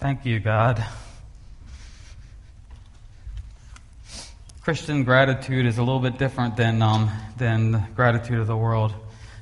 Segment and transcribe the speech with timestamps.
[0.00, 0.82] Thank you, God.
[4.62, 8.94] Christian gratitude is a little bit different than, um, than gratitude of the world.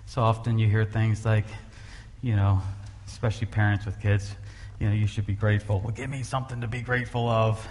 [0.07, 1.45] So often you hear things like,
[2.23, 2.61] you know,
[3.07, 4.35] especially parents with kids,
[4.81, 5.79] you know, you should be grateful.
[5.79, 7.65] Well, give me something to be grateful of.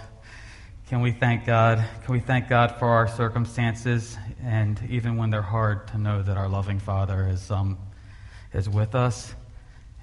[0.88, 1.84] Can we thank God?
[2.06, 6.38] Can we thank God for our circumstances and even when they're hard to know that
[6.38, 7.76] our loving Father is, um,
[8.54, 9.34] is with us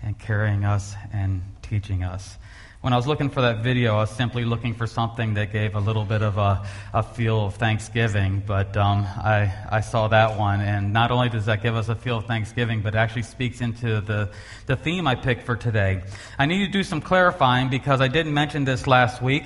[0.03, 2.37] and carrying us and teaching us?
[2.85, 5.73] When I was looking for that video, I was simply looking for something that gave
[5.73, 10.37] a little bit of a, a feel of Thanksgiving, but um, I, I saw that
[10.37, 13.23] one, and not only does that give us a feel of Thanksgiving, but it actually
[13.23, 14.29] speaks into the,
[14.67, 16.03] the theme I picked for today.
[16.37, 19.45] I need to do some clarifying because I didn't mention this last week,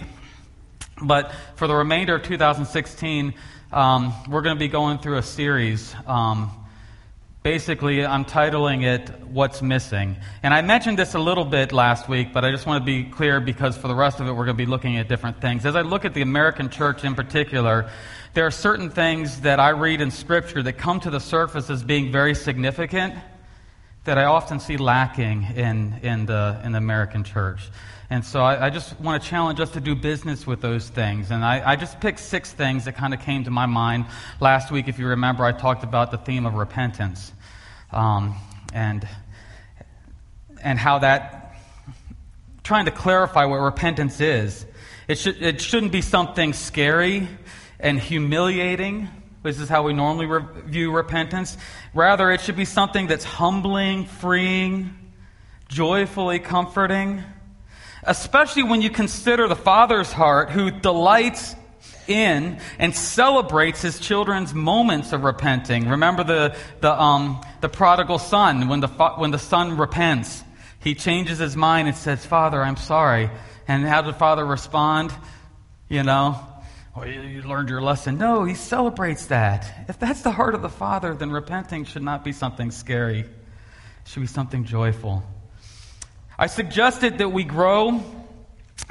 [1.02, 3.34] but for the remainder of 2016,
[3.72, 6.52] um, we're going to be going through a series um,
[7.49, 10.17] Basically, I'm titling it What's Missing.
[10.44, 13.09] And I mentioned this a little bit last week, but I just want to be
[13.09, 15.66] clear because for the rest of it, we're going to be looking at different things.
[15.66, 17.89] As I look at the American church in particular,
[18.36, 21.81] there are certain things that I read in Scripture that come to the surface as
[21.83, 23.16] being very significant
[24.03, 27.72] that I often see lacking in, in, the, in the American church.
[28.11, 31.30] And so I, I, just want to challenge us to do business with those things.
[31.31, 34.06] And I, I just picked six things that kind of came to my mind
[34.39, 34.88] last week.
[34.88, 37.34] If you remember, I talked about the theme of repentance
[37.92, 38.36] um,
[38.73, 39.08] and,
[40.62, 41.56] and how that,
[42.64, 44.66] trying to clarify what repentance is.
[45.08, 47.28] It, should, it shouldn't be something scary
[47.80, 49.08] and humiliating.
[49.44, 51.58] This is how we normally re- view repentance.
[51.94, 54.94] Rather, it should be something that's humbling, freeing,
[55.68, 57.24] joyfully comforting
[58.03, 61.56] especially when you consider the Father's heart who delights
[62.10, 65.90] in and celebrates his children's moments of repenting.
[65.90, 70.44] Remember the, the, um, the prodigal son, when the, when the son repents,
[70.80, 73.30] he changes his mind and says, Father, I'm sorry.
[73.68, 75.14] And how did father respond?
[75.90, 76.40] You know,
[76.96, 78.18] well, you learned your lesson.
[78.18, 79.86] No, he celebrates that.
[79.88, 83.28] If that's the heart of the father, then repenting should not be something scary, it
[84.06, 85.24] should be something joyful.
[86.38, 88.03] I suggested that we grow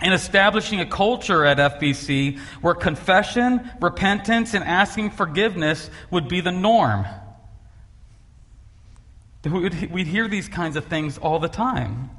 [0.03, 6.53] in establishing a culture at FBC where confession, repentance, and asking forgiveness would be the
[6.53, 7.07] norm.
[9.45, 12.11] We'd hear these kinds of things all the time.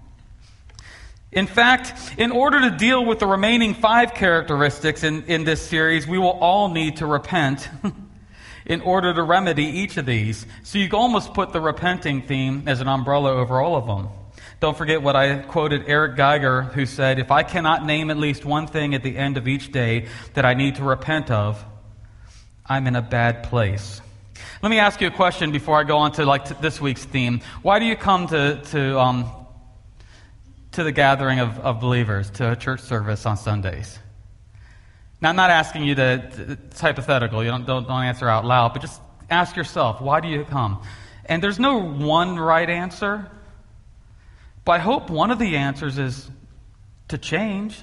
[1.32, 6.08] In fact, in order to deal with the remaining five characteristics in, in this series,
[6.08, 7.70] we will all need to repent
[8.66, 10.46] in order to remedy each of these.
[10.64, 14.10] So you almost put the repenting theme as an umbrella over all of them.
[14.60, 18.44] Don't forget what I quoted Eric Geiger, who said, If I cannot name at least
[18.44, 21.64] one thing at the end of each day that I need to repent of,
[22.66, 24.02] I'm in a bad place.
[24.62, 27.40] Let me ask you a question before I go on to like this week's theme.
[27.62, 29.32] Why do you come to, to, um,
[30.74, 33.98] to the gathering of, of believers, to a church service on Sundays?
[35.22, 38.74] Now, I'm not asking you to, it's hypothetical, you don't, don't, don't answer out loud,
[38.74, 40.82] but just ask yourself, why do you come?
[41.26, 43.32] And there's no one right answer.
[44.70, 46.30] But I hope one of the answers is
[47.08, 47.82] to change.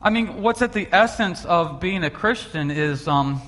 [0.00, 3.42] I mean, what's at the essence of being a Christian is, um,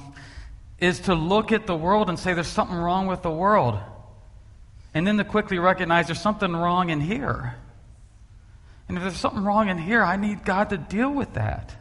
[0.78, 3.78] is to look at the world and say there's something wrong with the world.
[4.92, 7.54] And then to quickly recognize there's something wrong in here.
[8.86, 11.74] And if there's something wrong in here, I need God to deal with that.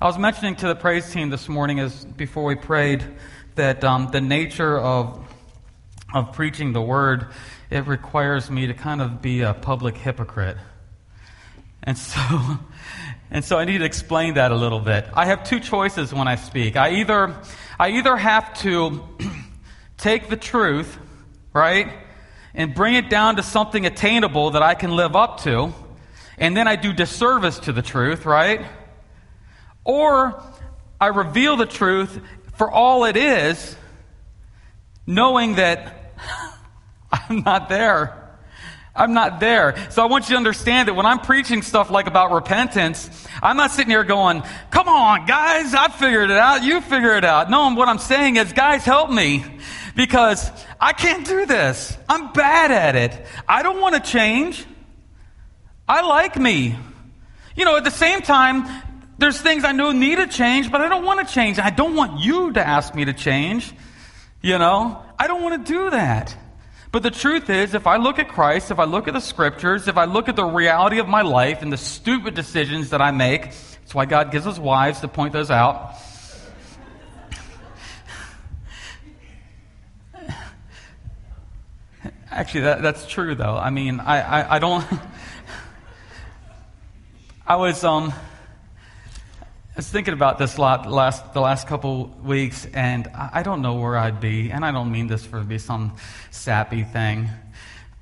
[0.00, 3.04] I was mentioning to the praise team this morning as before we prayed
[3.54, 5.32] that um, the nature of,
[6.12, 7.28] of preaching the word
[7.72, 10.58] it requires me to kind of be a public hypocrite.
[11.82, 12.20] And so,
[13.30, 15.06] and so I need to explain that a little bit.
[15.14, 16.76] I have two choices when I speak.
[16.76, 17.34] I either,
[17.80, 19.02] I either have to
[19.96, 20.98] take the truth,
[21.54, 21.90] right,
[22.54, 25.72] and bring it down to something attainable that I can live up to,
[26.36, 28.66] and then I do disservice to the truth, right?
[29.82, 30.42] Or
[31.00, 32.20] I reveal the truth
[32.56, 33.76] for all it is,
[35.06, 36.01] knowing that
[37.12, 38.18] I'm not there.
[38.94, 39.74] I'm not there.
[39.90, 43.56] So I want you to understand that when I'm preaching stuff like about repentance, I'm
[43.56, 46.62] not sitting here going, come on, guys, I figured it out.
[46.62, 47.48] You figure it out.
[47.48, 49.44] No, what I'm saying is, guys, help me
[49.96, 51.96] because I can't do this.
[52.08, 53.26] I'm bad at it.
[53.48, 54.66] I don't want to change.
[55.88, 56.76] I like me.
[57.56, 58.66] You know, at the same time,
[59.16, 61.58] there's things I know need to change, but I don't want to change.
[61.58, 63.72] I don't want you to ask me to change.
[64.42, 66.36] You know, I don't want to do that.
[66.92, 69.88] But the truth is, if I look at Christ, if I look at the scriptures,
[69.88, 73.10] if I look at the reality of my life and the stupid decisions that I
[73.10, 75.94] make, that's why God gives us wives to point those out.
[82.30, 83.56] Actually, that, that's true, though.
[83.56, 84.84] I mean, I, I, I don't.
[87.46, 88.12] I was um,
[89.72, 93.76] I was thinking about this lot last the last couple weeks, and I, don't know
[93.76, 95.96] where I'd be, and I don't mean this for to be some
[96.30, 97.30] sappy thing,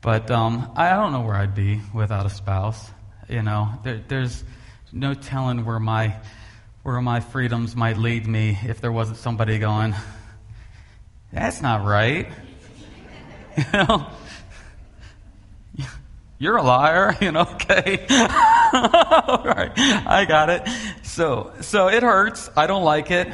[0.01, 2.91] but um, I don't know where I'd be without a spouse.
[3.29, 4.43] You know, there, there's
[4.91, 6.17] no telling where my
[6.83, 9.95] where my freedoms might lead me if there wasn't somebody going.
[11.33, 12.29] That's not right.
[13.57, 14.07] You know,
[16.41, 18.07] you're a liar, you know, okay.
[18.11, 19.71] All right.
[19.77, 20.63] I got it.
[21.11, 22.49] So, so it hurts.
[22.57, 23.27] I don't like it.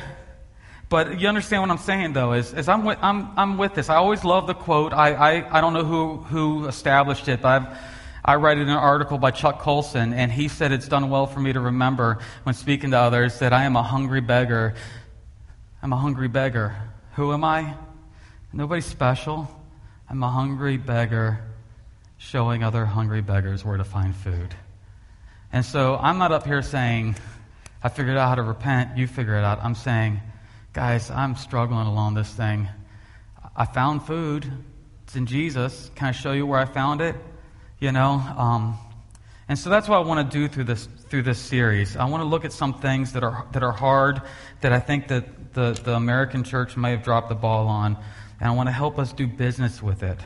[0.89, 3.91] But you understand what I'm saying, though, is, is I'm, with, I'm, I'm with this.
[3.91, 4.95] I always love the quote.
[4.95, 7.79] I, I, I don't know who, who established it, but I've,
[8.25, 11.27] I read it in an article by Chuck Colson, and he said it's done well
[11.27, 14.75] for me to remember when speaking to others that I am a hungry beggar.
[15.83, 16.75] I'm a hungry beggar.
[17.17, 17.75] Who am I?
[18.55, 19.51] Nobody special.
[20.09, 21.45] I'm a hungry beggar
[22.17, 24.55] showing other hungry beggars where to find food.
[25.53, 27.17] And so I'm not up here saying,
[27.83, 29.63] I figured out how to repent, you figure it out.
[29.63, 30.21] I'm saying,
[30.73, 32.69] guys, I'm struggling along this thing.
[33.55, 34.51] I found food.
[35.05, 35.91] It's in Jesus.
[35.95, 37.15] Can I show you where I found it?
[37.79, 38.13] You know?
[38.37, 38.79] Um,
[39.49, 41.97] and so that's what I want to do through this, through this series.
[41.97, 44.21] I want to look at some things that are, that are hard,
[44.61, 47.97] that I think that the, the American church may have dropped the ball on,
[48.41, 50.19] and I want to help us do business with it.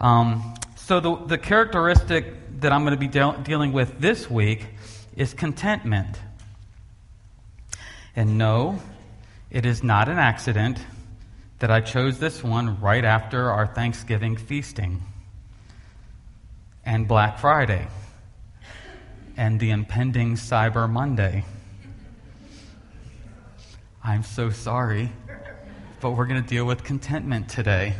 [0.00, 4.66] Um, so, the, the characteristic that I'm going to be de- dealing with this week
[5.16, 6.18] is contentment.
[8.18, 8.80] And no,
[9.48, 10.84] it is not an accident
[11.60, 15.00] that I chose this one right after our Thanksgiving feasting
[16.84, 17.86] and Black Friday
[19.36, 21.44] and the impending Cyber Monday.
[24.02, 25.12] I'm so sorry,
[26.00, 27.94] but we're going to deal with contentment today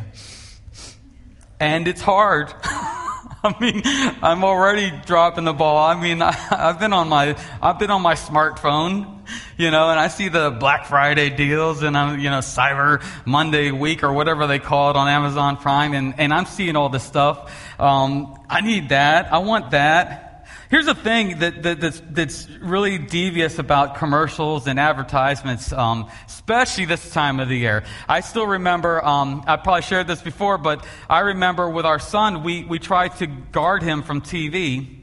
[1.61, 2.53] and it's hard.
[2.63, 3.81] I mean,
[4.21, 5.77] I'm already dropping the ball.
[5.77, 9.18] I mean, I, have been on my, I've been on my smartphone,
[9.57, 13.71] you know, and I see the Black Friday deals and I'm, you know, Cyber Monday
[13.71, 17.03] week or whatever they call it on Amazon Prime, and, and I'm seeing all this
[17.03, 17.53] stuff.
[17.79, 19.31] Um, I need that.
[19.33, 20.25] I want that.
[20.69, 26.85] Here's the thing that, that, that's, that's, really devious about commercials and advertisements, um, especially
[26.85, 27.83] this time of the year.
[28.07, 32.43] I still remember, um, I probably shared this before, but I remember with our son,
[32.43, 34.98] we, we tried to guard him from TV.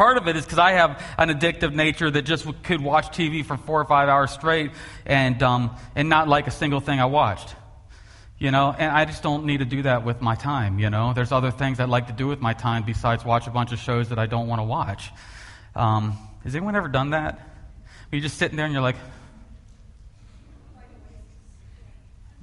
[0.00, 3.44] Part of it is because I have an addictive nature that just could watch TV
[3.44, 4.70] for four or five hours straight
[5.04, 7.54] and, um, and not like a single thing I watched.
[8.38, 11.12] You know, and I just don't need to do that with my time, you know.
[11.12, 13.78] There's other things I'd like to do with my time besides watch a bunch of
[13.78, 15.10] shows that I don't want to watch.
[15.76, 17.38] Um, has anyone ever done that?
[18.10, 18.96] You're just sitting there and you're like,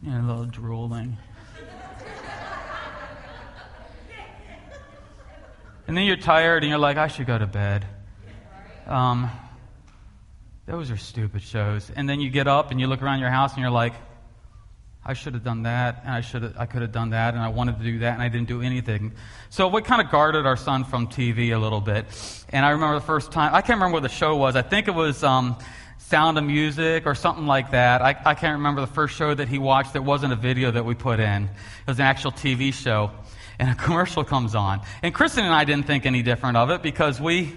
[0.03, 1.17] you know, a little drooling.
[5.87, 7.85] And then you're tired and you're like, I should go to bed.
[8.85, 9.29] Um,
[10.65, 11.89] those are stupid shows.
[11.95, 13.93] And then you get up and you look around your house and you're like,
[15.09, 17.47] I should have done that, and I should I could have done that, and I
[17.47, 19.13] wanted to do that, and I didn't do anything.
[19.49, 22.05] So we kind of guarded our son from TV a little bit.
[22.49, 24.57] And I remember the first time, I can't remember what the show was.
[24.57, 25.55] I think it was um,
[25.97, 28.01] Sound of Music or something like that.
[28.01, 30.83] I, I can't remember the first show that he watched that wasn't a video that
[30.83, 31.43] we put in.
[31.43, 31.49] It
[31.87, 33.11] was an actual TV show.
[33.59, 34.81] And a commercial comes on.
[35.01, 37.55] And Kristen and I didn't think any different of it because we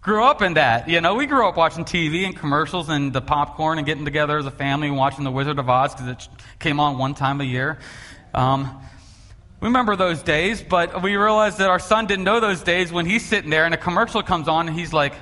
[0.00, 0.88] grew up in that.
[0.88, 4.38] You know, we grew up watching TV and commercials and the popcorn and getting together
[4.38, 7.40] as a family and watching The Wizard of Oz because it came on one time
[7.40, 7.78] a year.
[8.34, 8.80] Um,
[9.60, 13.06] we remember those days, but we realized that our son didn't know those days when
[13.06, 15.14] he's sitting there and a commercial comes on and he's like,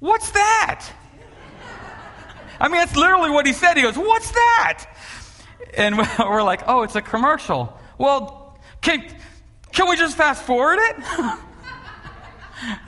[0.00, 0.86] What's that?
[2.58, 3.76] I mean, that's literally what he said.
[3.76, 4.86] He goes, What's that?
[5.76, 7.78] And we're like, Oh, it's a commercial.
[7.98, 9.04] Well, can,
[9.72, 10.96] can we just fast forward it?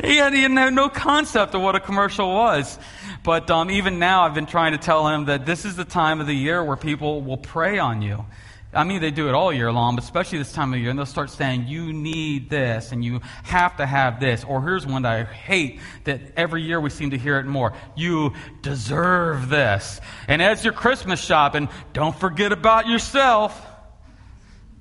[0.04, 2.78] he, had, he had no concept of what a commercial was.
[3.22, 6.20] But um, even now, I've been trying to tell him that this is the time
[6.20, 8.24] of the year where people will prey on you.
[8.72, 10.98] I mean, they do it all year long, but especially this time of year, and
[10.98, 14.44] they'll start saying, You need this, and you have to have this.
[14.44, 17.74] Or here's one that I hate that every year we seem to hear it more.
[17.96, 20.00] You deserve this.
[20.26, 23.60] And as you're Christmas shopping, don't forget about yourself.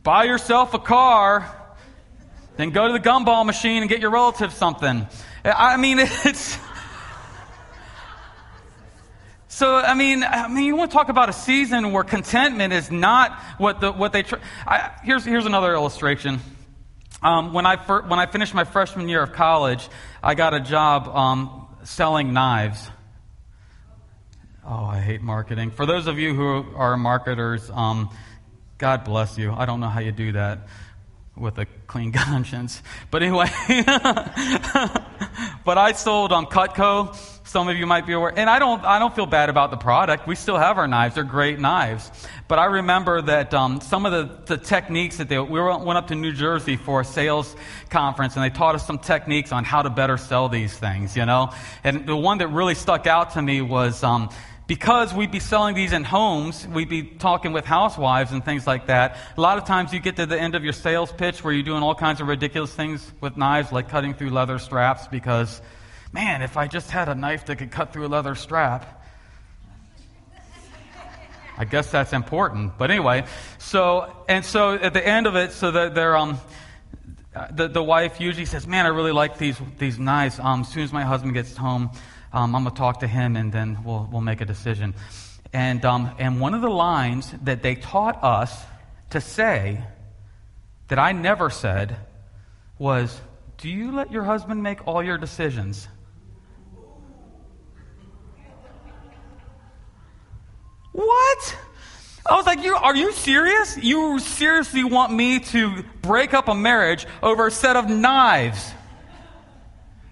[0.03, 1.57] Buy yourself a car
[2.57, 5.07] then go to the gumball machine and get your relative something.
[5.43, 6.57] I mean, it's.
[9.51, 12.89] So I mean, I mean, you want to talk about a season where contentment is
[12.89, 14.23] not what the what they.
[14.23, 14.39] Try.
[14.65, 16.39] I, here's here's another illustration.
[17.21, 19.89] Um, when I fir- when I finished my freshman year of college,
[20.23, 22.89] I got a job um, selling knives.
[24.65, 25.71] Oh, I hate marketing.
[25.71, 28.09] For those of you who are marketers, um,
[28.77, 29.51] God bless you.
[29.51, 30.59] I don't know how you do that.
[31.35, 32.81] With a clean conscience.
[33.09, 33.49] But anyway,
[35.65, 37.15] but I sold on Cutco.
[37.43, 38.83] Some of you might be aware, and I don't.
[38.85, 40.25] I don't feel bad about the product.
[40.25, 42.09] We still have our knives; they're great knives.
[42.47, 46.07] But I remember that um, some of the, the techniques that they we went up
[46.07, 47.55] to New Jersey for a sales
[47.89, 51.17] conference, and they taught us some techniques on how to better sell these things.
[51.17, 51.51] You know,
[51.83, 54.03] and the one that really stuck out to me was.
[54.03, 54.29] Um,
[54.71, 58.85] because we'd be selling these in homes, we'd be talking with housewives and things like
[58.85, 59.17] that.
[59.35, 61.61] A lot of times you get to the end of your sales pitch where you're
[61.61, 65.61] doing all kinds of ridiculous things with knives, like cutting through leather straps, because,
[66.13, 69.03] man, if I just had a knife that could cut through a leather strap,
[71.57, 72.77] I guess that's important.
[72.77, 73.25] But anyway,
[73.57, 76.39] so, and so at the end of it, so that they're, um,
[77.51, 80.39] the, the wife usually says, Man, I really like these, these knives.
[80.39, 81.91] Um, as soon as my husband gets home,
[82.33, 84.93] um, I'm going to talk to him and then we'll, we'll make a decision.
[85.53, 88.63] And, um, and one of the lines that they taught us
[89.09, 89.83] to say
[90.87, 91.97] that I never said
[92.79, 93.19] was,
[93.57, 95.87] Do you let your husband make all your decisions?
[100.93, 101.57] What?
[102.29, 103.77] I was like, you, are you serious?
[103.77, 108.73] You seriously want me to break up a marriage over a set of knives?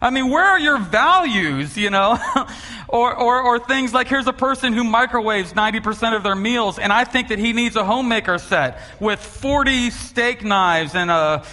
[0.01, 2.18] I mean, where are your values, you know?
[2.88, 6.94] or, or, or things like here's a person who microwaves 90% of their meals, and
[6.94, 11.44] I think that he needs a homemaker set with 40 steak knives and a,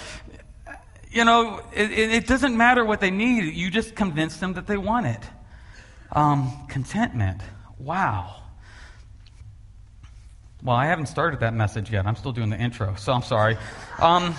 [1.11, 3.53] you know, it, it doesn't matter what they need.
[3.55, 5.21] You just convince them that they want it.
[6.13, 7.41] Um, contentment.
[7.79, 8.43] Wow.
[10.63, 12.07] Well, I haven't started that message yet.
[12.07, 13.57] I'm still doing the intro, so I'm sorry.
[13.99, 14.35] Um,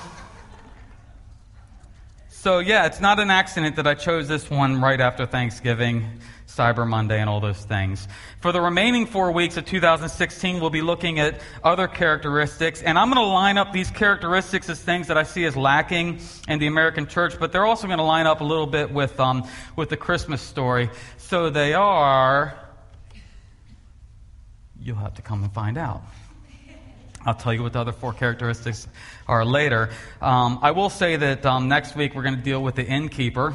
[2.39, 6.07] so, yeah, it's not an accident that I chose this one right after Thanksgiving,
[6.45, 8.07] Cyber Monday, and all those things.
[8.41, 13.11] For the remaining four weeks of 2016, we'll be looking at other characteristics, and I'm
[13.11, 16.67] going to line up these characteristics as things that I see as lacking in the
[16.67, 19.43] American church, but they're also going to line up a little bit with, um,
[19.75, 20.91] with the Christmas story.
[21.17, 22.55] So they are.
[24.79, 26.03] You'll have to come and find out.
[27.27, 28.87] I'll tell you what the other four characteristics
[29.27, 29.89] are later.
[30.21, 33.53] Um, I will say that um, next week we're going to deal with the innkeeper,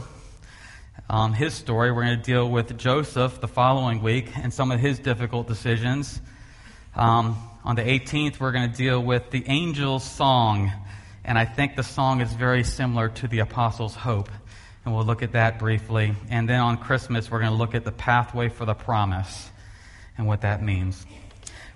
[1.09, 1.91] um, his story.
[1.91, 6.21] We're going to deal with Joseph the following week and some of his difficult decisions.
[6.95, 10.71] Um, on the 18th, we're going to deal with the angel's song.
[11.25, 14.29] And I think the song is very similar to the apostles' hope.
[14.85, 16.15] And we'll look at that briefly.
[16.29, 19.51] And then on Christmas, we're going to look at the pathway for the promise
[20.19, 21.07] and what that means.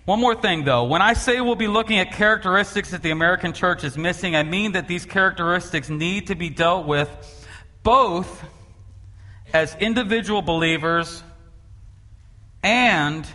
[0.06, 0.84] One more thing, though.
[0.84, 4.44] When I say we'll be looking at characteristics that the American church is missing, I
[4.44, 7.10] mean that these characteristics need to be dealt with
[7.82, 8.44] both
[9.52, 11.24] as individual believers
[12.62, 13.26] and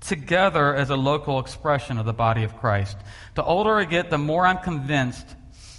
[0.00, 2.96] together as a local expression of the body of Christ.
[3.36, 5.26] The older I get, the more I'm convinced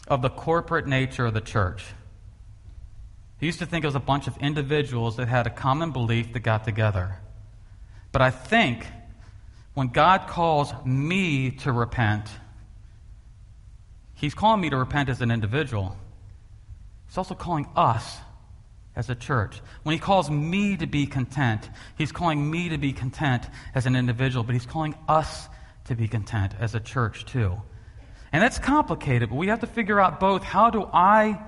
[0.07, 1.83] of the corporate nature of the church.
[3.41, 6.31] I used to think it was a bunch of individuals that had a common belief
[6.31, 7.17] that got together.
[8.13, 8.87] But I think
[9.75, 12.29] when God calls me to repent,
[14.15, 15.95] He's calling me to repent as an individual.
[17.07, 18.17] He's also calling us
[18.95, 19.61] as a church.
[19.83, 23.43] When He calls me to be content, He's calling me to be content
[23.75, 25.47] as an individual, but He's calling us
[25.85, 27.61] to be content as a church too.
[28.31, 31.41] And that's complicated, but we have to figure out both how do I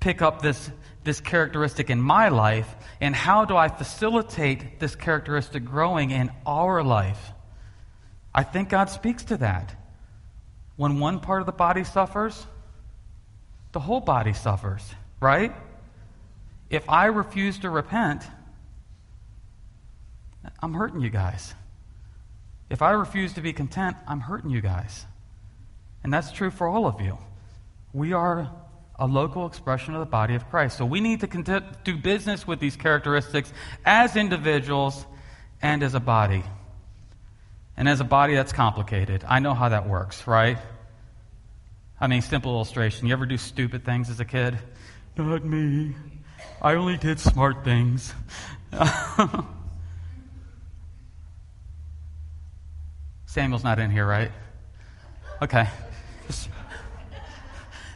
[0.00, 0.70] pick up this,
[1.04, 6.82] this characteristic in my life, and how do I facilitate this characteristic growing in our
[6.82, 7.32] life?
[8.34, 9.74] I think God speaks to that.
[10.76, 12.46] When one part of the body suffers,
[13.72, 14.82] the whole body suffers,
[15.20, 15.54] right?
[16.70, 18.22] If I refuse to repent,
[20.60, 21.54] I'm hurting you guys.
[22.70, 25.04] If I refuse to be content, I'm hurting you guys.
[26.02, 27.18] And that's true for all of you.
[27.92, 28.50] We are
[28.98, 30.78] a local expression of the body of Christ.
[30.78, 33.52] So we need to do business with these characteristics
[33.84, 35.04] as individuals
[35.60, 36.42] and as a body.
[37.76, 39.24] And as a body, that's complicated.
[39.26, 40.58] I know how that works, right?
[42.00, 43.06] I mean, simple illustration.
[43.06, 44.58] You ever do stupid things as a kid?
[45.16, 45.94] Not me.
[46.60, 48.12] I only did smart things.
[53.26, 54.30] Samuel's not in here, right?
[55.40, 55.68] Okay.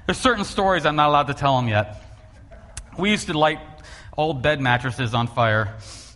[0.06, 2.02] There's certain stories I'm not allowed to tell him yet.
[2.96, 3.58] We used to light
[4.16, 5.74] old bed mattresses on fire,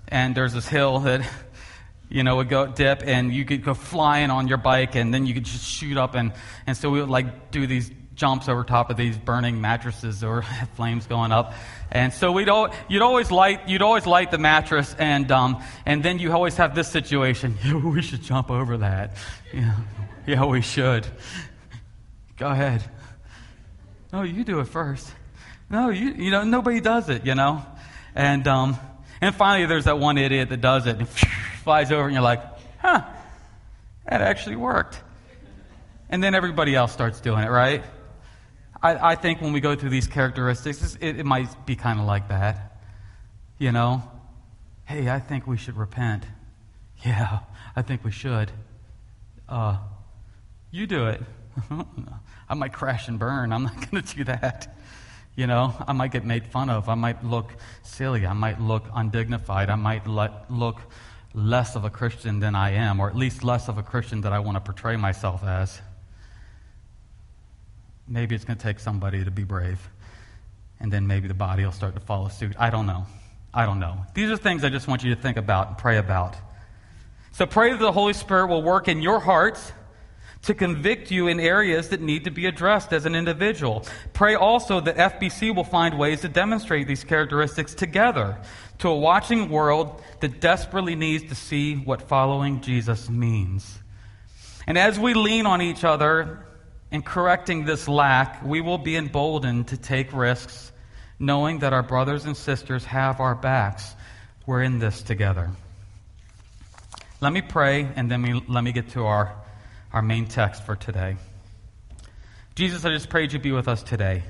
[0.09, 1.29] and there's this hill that
[2.11, 5.27] you know, would go dip and you could go flying on your bike and then
[5.27, 6.33] you could just shoot up and,
[6.67, 10.43] and so we would like do these jumps over top of these burning mattresses or
[10.75, 11.55] flames going up.
[11.91, 16.03] And so we'd al- you'd always light you'd always light the mattress and um, and
[16.03, 17.57] then you always have this situation.
[17.65, 19.17] Yeah, we should jump over that.
[19.55, 19.77] Yeah,
[20.27, 21.07] yeah, we should.
[22.37, 22.83] Go ahead.
[24.13, 25.13] No, you do it first.
[25.71, 27.65] No, you, you know, nobody does it, you know?
[28.15, 28.77] And, um,
[29.21, 30.99] and finally, there's that one idiot that does it
[31.61, 32.43] flies over, and you're like,
[32.81, 33.03] huh,
[34.09, 35.01] that actually worked.
[36.09, 37.85] And then everybody else starts doing it, right?
[38.83, 42.07] I, I think when we go through these characteristics, it, it might be kind of
[42.07, 42.79] like that.
[43.59, 44.03] You know?
[44.85, 46.25] Hey, I think we should repent.
[47.05, 47.41] Yeah,
[47.77, 48.51] I think we should.
[49.49, 49.79] Uh,
[50.71, 51.23] you do it.
[52.49, 53.53] I might crash and burn.
[53.53, 54.77] I'm not going to do that.
[55.37, 56.89] You know, I might get made fun of.
[56.89, 58.27] I might look silly.
[58.27, 59.71] I might look undignified.
[59.71, 60.81] I might let, look
[61.35, 64.33] less of a Christian than I am, or at least less of a Christian that
[64.33, 65.81] I want to portray myself as.
[68.09, 69.89] Maybe it's going to take somebody to be brave.
[70.81, 72.57] And then maybe the body will start to follow suit.
[72.59, 73.07] I don't know.
[73.53, 74.05] I don't know.
[74.15, 76.37] These are things I just want you to think about and pray about.
[77.33, 79.73] So pray that the Holy Spirit will work in your hearts
[80.43, 83.85] to convict you in areas that need to be addressed as an individual.
[84.13, 88.39] Pray also that FBC will find ways to demonstrate these characteristics together
[88.79, 93.79] to a watching world that desperately needs to see what following Jesus means.
[94.67, 96.47] And as we lean on each other
[96.91, 100.73] in correcting this lack, we will be emboldened to take risks,
[101.19, 103.95] knowing that our brothers and sisters have our backs.
[104.47, 105.51] We're in this together.
[107.21, 109.35] Let me pray, and then we, let me get to our
[109.93, 111.17] our main text for today.
[112.55, 114.23] Jesus, I just prayed you be with us today.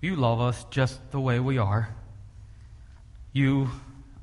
[0.00, 1.88] You love us just the way we are.
[3.32, 3.68] You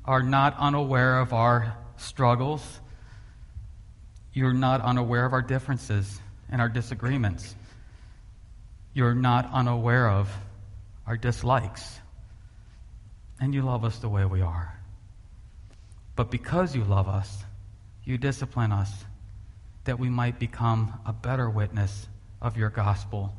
[0.04, 2.80] are not unaware of our struggles.
[4.32, 7.54] You're not unaware of our differences and our disagreements.
[8.92, 10.30] You're not unaware of
[11.06, 12.00] our dislikes.
[13.40, 14.78] And you love us the way we are.
[16.16, 17.44] But because you love us,
[18.04, 18.92] you discipline us
[19.84, 22.06] that we might become a better witness
[22.40, 23.34] of your gospel,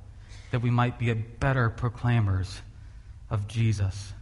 [0.52, 2.62] that we might be better proclaimers
[3.30, 4.14] of Jesus.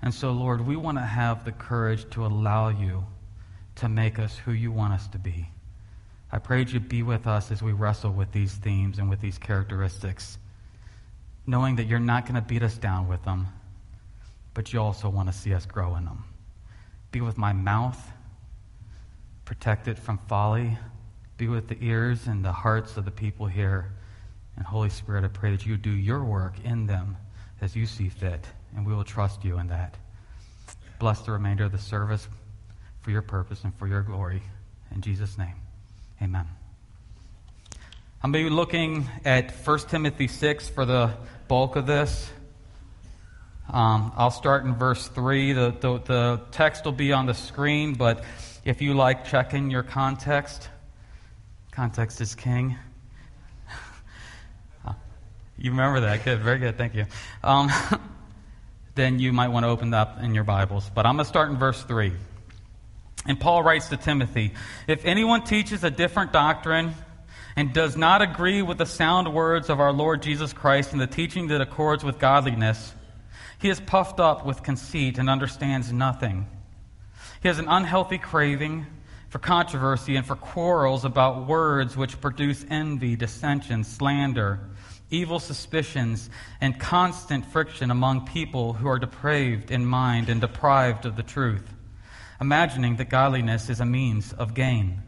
[0.00, 3.04] And so, Lord, we want to have the courage to allow you
[3.76, 5.48] to make us who you want us to be.
[6.30, 9.38] I pray you be with us as we wrestle with these themes and with these
[9.38, 10.38] characteristics,
[11.46, 13.48] knowing that you're not going to beat us down with them,
[14.54, 16.24] but you also want to see us grow in them.
[17.10, 18.00] Be with my mouth
[19.44, 20.78] Protect it from folly.
[21.36, 23.92] Be with the ears and the hearts of the people here.
[24.56, 27.16] And Holy Spirit, I pray that you do your work in them
[27.60, 29.96] as you see fit, and we will trust you in that.
[30.98, 32.28] Bless the remainder of the service
[33.00, 34.42] for your purpose and for your glory.
[34.94, 35.54] In Jesus' name,
[36.20, 36.46] amen.
[38.22, 41.14] I'm going to be looking at 1 Timothy 6 for the
[41.48, 42.30] bulk of this.
[43.68, 45.52] Um, I'll start in verse 3.
[45.52, 48.24] The, the, the text will be on the screen, but
[48.64, 50.68] if you like checking your context,
[51.70, 52.76] context is king.
[55.58, 56.24] you remember that?
[56.24, 57.06] Good, very good, thank you.
[57.42, 57.70] Um,
[58.94, 60.90] then you might want to open up in your Bibles.
[60.94, 62.12] But I'm going to start in verse 3.
[63.26, 64.52] And Paul writes to Timothy
[64.86, 66.94] If anyone teaches a different doctrine
[67.54, 71.06] and does not agree with the sound words of our Lord Jesus Christ and the
[71.06, 72.94] teaching that accords with godliness,
[73.62, 76.46] he is puffed up with conceit and understands nothing
[77.42, 78.86] he has an unhealthy craving
[79.28, 84.60] for controversy and for quarrels about words which produce envy, dissension, slander,
[85.10, 91.16] evil suspicions, and constant friction among people who are depraved in mind and deprived of
[91.16, 91.74] the truth,
[92.40, 95.02] imagining that godliness is a means of gain.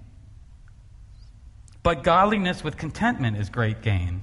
[1.84, 4.22] But godliness with contentment is great gain.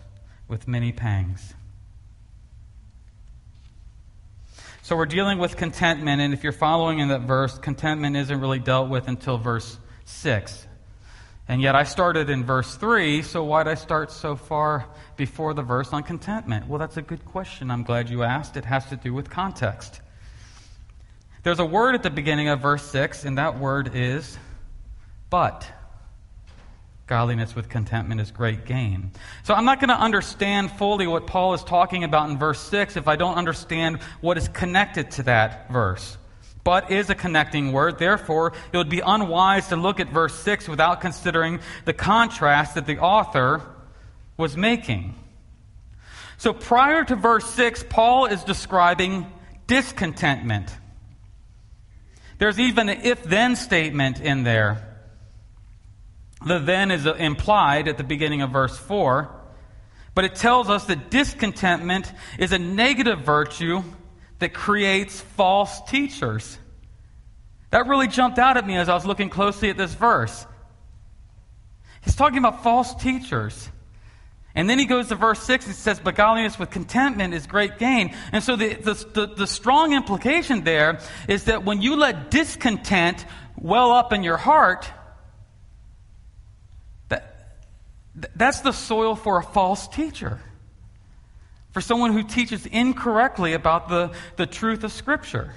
[0.51, 1.53] with many pangs.
[4.81, 8.59] So we're dealing with contentment, and if you're following in that verse, contentment isn't really
[8.59, 10.67] dealt with until verse 6.
[11.47, 15.61] And yet I started in verse 3, so why'd I start so far before the
[15.61, 16.67] verse on contentment?
[16.67, 17.71] Well, that's a good question.
[17.71, 18.57] I'm glad you asked.
[18.57, 20.01] It has to do with context.
[21.43, 24.37] There's a word at the beginning of verse 6, and that word is
[25.29, 25.65] but.
[27.11, 29.11] Godliness with contentment is great gain.
[29.43, 32.95] So I'm not going to understand fully what Paul is talking about in verse 6
[32.95, 36.17] if I don't understand what is connected to that verse.
[36.63, 37.99] But is a connecting word.
[37.99, 42.85] Therefore, it would be unwise to look at verse 6 without considering the contrast that
[42.85, 43.61] the author
[44.37, 45.13] was making.
[46.37, 49.29] So prior to verse 6, Paul is describing
[49.67, 50.73] discontentment.
[52.37, 54.90] There's even an if then statement in there.
[56.45, 59.29] The then is implied at the beginning of verse 4,
[60.15, 63.83] but it tells us that discontentment is a negative virtue
[64.39, 66.57] that creates false teachers.
[67.69, 70.45] That really jumped out at me as I was looking closely at this verse.
[72.03, 73.69] He's talking about false teachers.
[74.53, 77.77] And then he goes to verse 6 and says, But godliness with contentment is great
[77.77, 78.13] gain.
[78.33, 80.99] And so the, the, the, the, strong implication there
[81.29, 83.25] is that when you let discontent
[83.57, 84.91] well up in your heart,
[87.07, 87.57] that,
[88.35, 90.39] that's the soil for a false teacher.
[91.71, 95.53] For someone who teaches incorrectly about the, the truth of Scripture.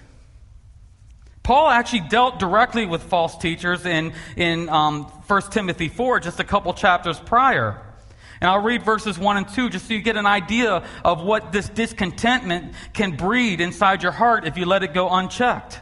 [1.42, 6.44] Paul actually dealt directly with false teachers in, in um, 1 Timothy 4, just a
[6.44, 7.82] couple chapters prior.
[8.40, 11.52] And I'll read verses 1 and 2 just so you get an idea of what
[11.52, 15.80] this discontentment can breed inside your heart if you let it go unchecked.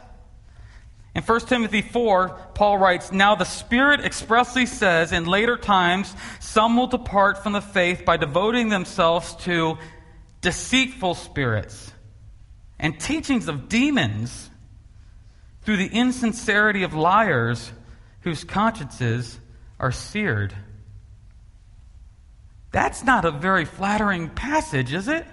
[1.15, 6.75] In 1 Timothy 4, Paul writes, Now the Spirit expressly says, in later times, some
[6.75, 9.77] will depart from the faith by devoting themselves to
[10.41, 11.91] deceitful spirits
[12.79, 14.49] and teachings of demons
[15.61, 17.71] through the insincerity of liars
[18.21, 19.39] whose consciences
[19.79, 20.53] are seared.
[22.71, 25.27] That's not a very flattering passage, is it?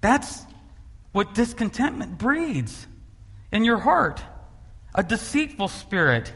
[0.00, 0.44] That's
[1.10, 2.86] what discontentment breeds
[3.52, 4.22] in your heart
[4.94, 6.32] a deceitful spirit.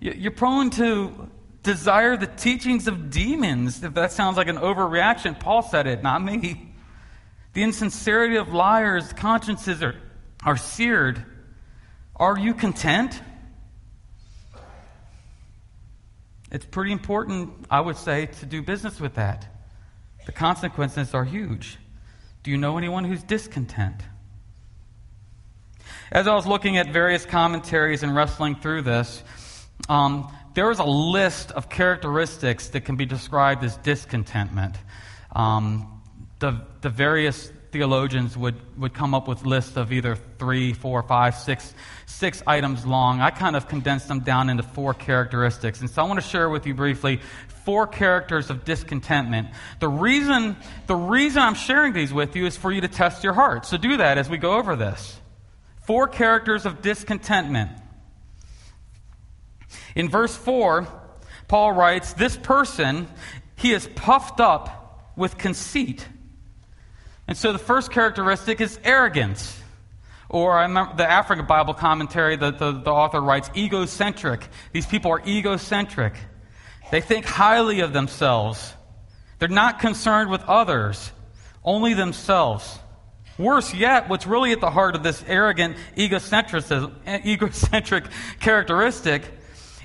[0.00, 1.30] You're prone to
[1.62, 3.82] desire the teachings of demons.
[3.82, 6.72] If that sounds like an overreaction, Paul said it, not me.
[7.54, 9.94] The insincerity of liars' consciences are,
[10.44, 11.24] are seared.
[12.16, 13.20] Are you content?
[16.50, 19.46] It's pretty important, I would say, to do business with that.
[20.26, 21.78] The consequences are huge.
[22.42, 24.02] Do you know anyone who's discontent?
[26.14, 29.20] As I was looking at various commentaries and wrestling through this,
[29.88, 34.76] um, there is a list of characteristics that can be described as discontentment.
[35.34, 36.00] Um,
[36.38, 41.34] the, the various theologians would, would come up with lists of either three, four, five,
[41.34, 41.74] six,
[42.06, 43.20] six items long.
[43.20, 45.80] I kind of condensed them down into four characteristics.
[45.80, 47.18] And so I want to share with you briefly
[47.64, 49.48] four characters of discontentment.
[49.80, 53.32] The reason, the reason I'm sharing these with you is for you to test your
[53.32, 53.66] heart.
[53.66, 55.20] So do that as we go over this.
[55.86, 57.70] Four characters of discontentment.
[59.94, 60.86] In verse 4,
[61.48, 63.08] Paul writes, This person,
[63.56, 66.06] he is puffed up with conceit.
[67.26, 69.60] And so the first characteristic is arrogance.
[70.28, 74.48] Or I remember the African Bible commentary, that the, the, author writes, egocentric.
[74.72, 76.14] These people are egocentric.
[76.90, 78.74] They think highly of themselves.
[79.38, 81.12] They're not concerned with others,
[81.62, 82.78] only themselves.
[83.36, 88.04] Worse yet, what's really at the heart of this arrogant egocentric
[88.40, 89.22] characteristic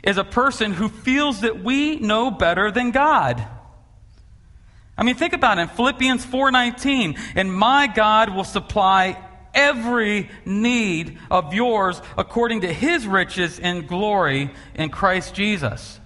[0.04, 3.46] is a person who feels that we know better than God.
[4.98, 5.64] I mean, think about it.
[5.64, 9.18] In Philippians 4:19, and my God will supply
[9.54, 16.00] every need of yours according to his riches and glory in Christ Jesus.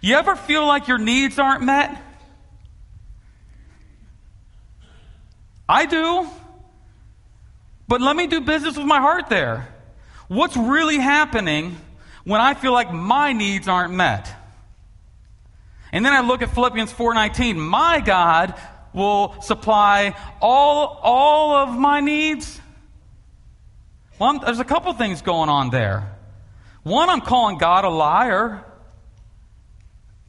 [0.00, 2.02] You ever feel like your needs aren't met?
[5.68, 6.28] I do.
[7.88, 9.66] But let me do business with my heart there.
[10.28, 11.78] What's really happening
[12.24, 14.30] when I feel like my needs aren't met?
[15.90, 17.56] And then I look at Philippians 4:19.
[17.56, 18.54] My God
[18.92, 22.60] will supply all, all of my needs.
[24.18, 26.14] Well, I'm, there's a couple things going on there.
[26.82, 28.64] One, I'm calling God a liar.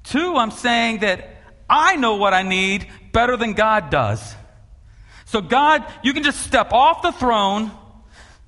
[0.03, 4.35] Two, I'm saying that I know what I need better than God does.
[5.29, 7.69] So, God, you can just step off the throne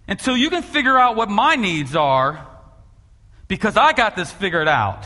[0.07, 2.47] until you can figure out what my needs are
[3.47, 5.05] because I got this figured out.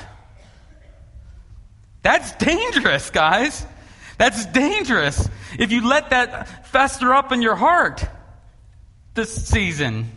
[2.02, 3.66] That's dangerous, guys.
[4.18, 8.08] That's dangerous if you let that fester up in your heart
[9.14, 10.10] this season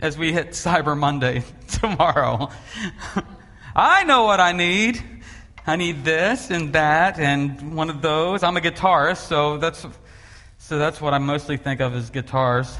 [0.00, 2.50] as we hit Cyber Monday tomorrow.
[3.76, 5.00] I know what I need.
[5.64, 8.42] I need this and that and one of those.
[8.42, 9.86] I'm a guitarist, so that's
[10.66, 12.78] so that's what I mostly think of as guitars.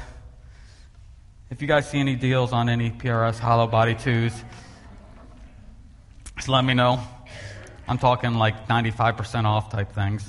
[1.51, 4.33] If you guys see any deals on any PRS hollow body twos,
[6.35, 6.99] just let me know.
[7.87, 10.27] I'm talking like 95% off type things.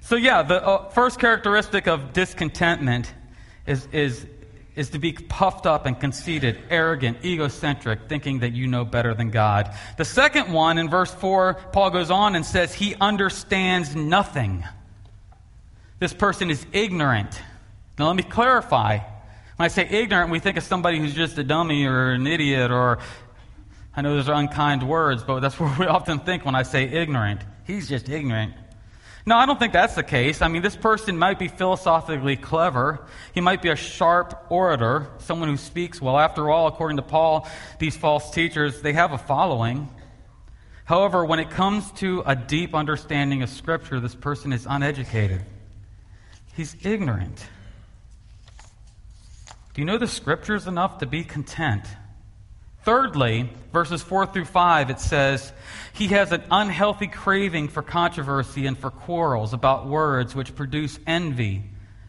[0.00, 3.12] so, yeah, the uh, first characteristic of discontentment
[3.66, 4.26] is, is
[4.76, 9.30] is to be puffed up and conceited, arrogant, egocentric, thinking that you know better than
[9.30, 9.74] God.
[9.96, 14.64] The second one, in verse 4, Paul goes on and says, He understands nothing.
[15.98, 17.40] This person is ignorant.
[17.98, 18.98] Now, let me clarify.
[19.56, 22.70] When I say ignorant, we think of somebody who's just a dummy or an idiot,
[22.70, 22.98] or
[23.94, 26.84] I know those are unkind words, but that's what we often think when I say
[26.84, 27.42] ignorant.
[27.66, 28.54] He's just ignorant.
[29.26, 30.40] No, I don't think that's the case.
[30.40, 33.06] I mean, this person might be philosophically clever.
[33.34, 36.18] He might be a sharp orator, someone who speaks well.
[36.18, 37.46] After all, according to Paul,
[37.78, 39.88] these false teachers, they have a following.
[40.84, 45.42] However, when it comes to a deep understanding of Scripture, this person is uneducated.
[46.54, 47.46] He's ignorant.
[49.74, 51.84] Do you know the Scriptures enough to be content?
[52.82, 55.52] Thirdly, verses 4 through 5, it says,
[55.92, 61.62] He has an unhealthy craving for controversy and for quarrels about words which produce envy,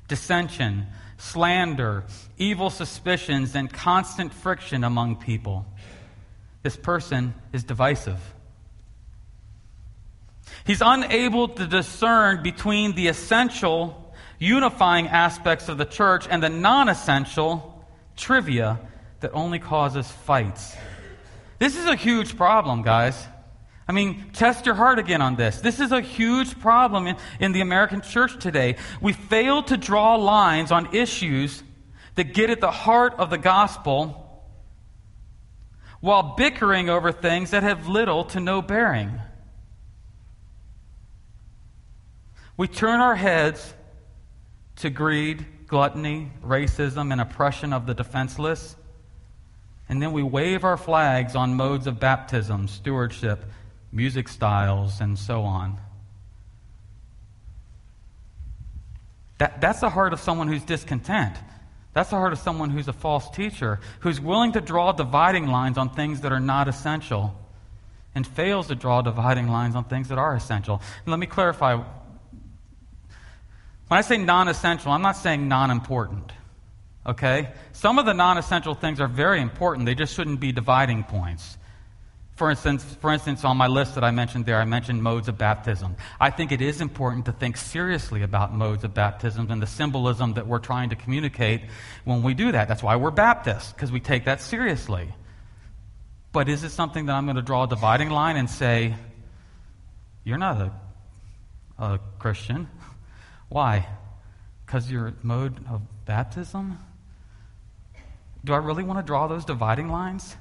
[0.07, 2.05] dissension, slander,
[2.37, 5.65] evil suspicions, and constant friction among people.
[6.63, 8.19] This person is divisive.
[10.65, 16.87] He's unable to discern between the essential, unifying aspects of the church and the non
[16.87, 18.79] essential, trivia
[19.21, 20.75] that only causes fights.
[21.59, 23.23] This is a huge problem, guys.
[23.87, 25.59] I mean, test your heart again on this.
[25.59, 28.77] This is a huge problem in, in the American church today.
[28.99, 31.63] We fail to draw lines on issues
[32.15, 34.17] that get at the heart of the gospel
[35.99, 39.19] while bickering over things that have little to no bearing.
[42.57, 43.73] We turn our heads
[44.77, 48.75] to greed, gluttony, racism, and oppression of the defenseless
[49.91, 53.43] and then we wave our flags on modes of baptism, stewardship,
[53.91, 55.77] music styles, and so on.
[59.39, 61.35] That, that's the heart of someone who's discontent.
[61.91, 65.77] That's the heart of someone who's a false teacher, who's willing to draw dividing lines
[65.77, 67.35] on things that are not essential
[68.15, 70.81] and fails to draw dividing lines on things that are essential.
[71.03, 71.75] And let me clarify.
[71.75, 71.83] When
[73.89, 76.31] I say non essential, I'm not saying non important.
[77.05, 77.49] Okay?
[77.73, 81.57] Some of the non essential things are very important, they just shouldn't be dividing points.
[82.35, 85.37] For instance, for instance, on my list that I mentioned there, I mentioned modes of
[85.37, 85.95] baptism.
[86.19, 90.33] I think it is important to think seriously about modes of baptism and the symbolism
[90.33, 91.61] that we're trying to communicate
[92.03, 92.67] when we do that.
[92.67, 95.13] That's why we're Baptists, because we take that seriously.
[96.31, 98.95] But is it something that I'm going to draw a dividing line and say,
[100.23, 100.71] you're not a,
[101.83, 102.67] a Christian?
[103.49, 103.87] Why?
[104.65, 106.79] Because your mode of baptism?
[108.43, 110.35] Do I really want to draw those dividing lines?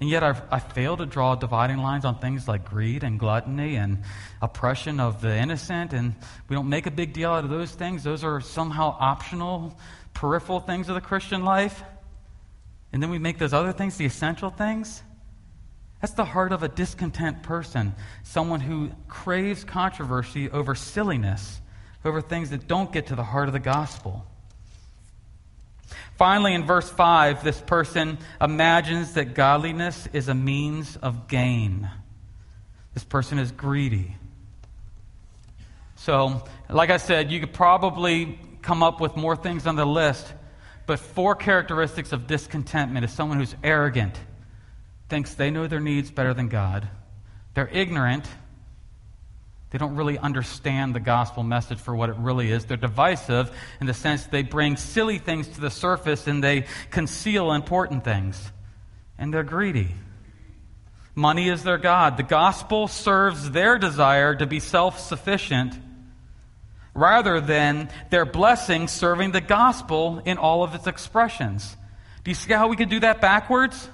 [0.00, 3.76] And yet I, I fail to draw dividing lines on things like greed and gluttony
[3.76, 4.02] and
[4.40, 5.92] oppression of the innocent.
[5.92, 6.14] And
[6.48, 8.04] we don't make a big deal out of those things.
[8.04, 9.76] Those are somehow optional,
[10.14, 11.82] peripheral things of the Christian life.
[12.92, 15.02] And then we make those other things the essential things.
[16.00, 21.60] That's the heart of a discontent person, someone who craves controversy over silliness,
[22.04, 24.24] over things that don't get to the heart of the gospel.
[26.18, 31.88] Finally, in verse 5, this person imagines that godliness is a means of gain.
[32.92, 34.16] This person is greedy.
[35.94, 40.26] So, like I said, you could probably come up with more things on the list,
[40.86, 44.18] but four characteristics of discontentment is someone who's arrogant,
[45.08, 46.88] thinks they know their needs better than God,
[47.54, 48.26] they're ignorant
[49.70, 52.64] they don't really understand the gospel message for what it really is.
[52.64, 53.50] They're divisive
[53.80, 58.50] in the sense they bring silly things to the surface and they conceal important things.
[59.18, 59.94] And they're greedy.
[61.14, 62.16] Money is their God.
[62.16, 65.74] The gospel serves their desire to be self sufficient
[66.94, 71.76] rather than their blessing serving the gospel in all of its expressions.
[72.24, 73.88] Do you see how we could do that backwards?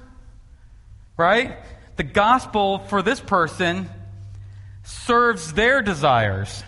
[1.17, 1.59] Right?
[1.97, 3.89] The gospel for this person
[4.85, 6.63] serves their desires.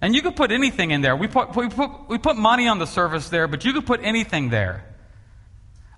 [0.00, 1.16] And you could put anything in there.
[1.16, 4.00] We put, we, put, we put money on the surface there, but you could put
[4.02, 4.84] anything there.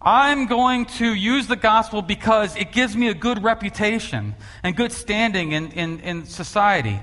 [0.03, 4.93] I'm going to use the gospel because it gives me a good reputation and good
[4.93, 7.01] standing in, in, in society.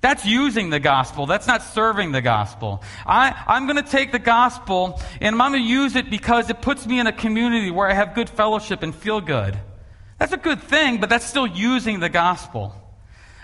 [0.00, 1.26] That's using the gospel.
[1.26, 2.82] That's not serving the gospel.
[3.04, 6.60] I, I'm going to take the gospel and I'm going to use it because it
[6.60, 9.58] puts me in a community where I have good fellowship and feel good.
[10.18, 12.74] That's a good thing, but that's still using the gospel.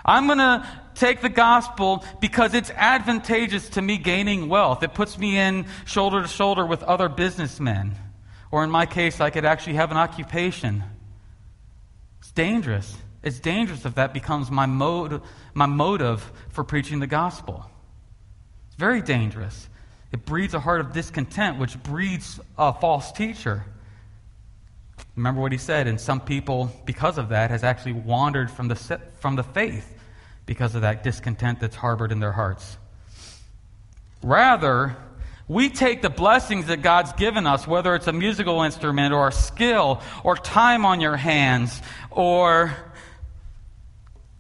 [0.05, 4.83] I'm going to take the gospel because it's advantageous to me gaining wealth.
[4.83, 7.95] It puts me in shoulder to shoulder with other businessmen.
[8.51, 10.85] Or in my case, I could actually have an occupation.
[12.21, 12.97] It's dangerous.
[13.23, 15.23] It's dangerous if that becomes my, mode,
[15.55, 17.65] my motive for preaching the gospel.
[18.67, 19.69] It's very dangerous.
[20.13, 23.65] It breeds a heart of discontent, which breeds a false teacher.
[25.17, 28.75] Remember what he said, and some people, because of that, has actually wandered from the,
[29.21, 29.95] from the faith
[30.47, 32.77] because of that discontent that's harbored in their hearts.
[34.23, 34.97] Rather,
[35.47, 39.33] we take the blessings that God's given us, whether it's a musical instrument or a
[39.33, 42.75] skill or time on your hands or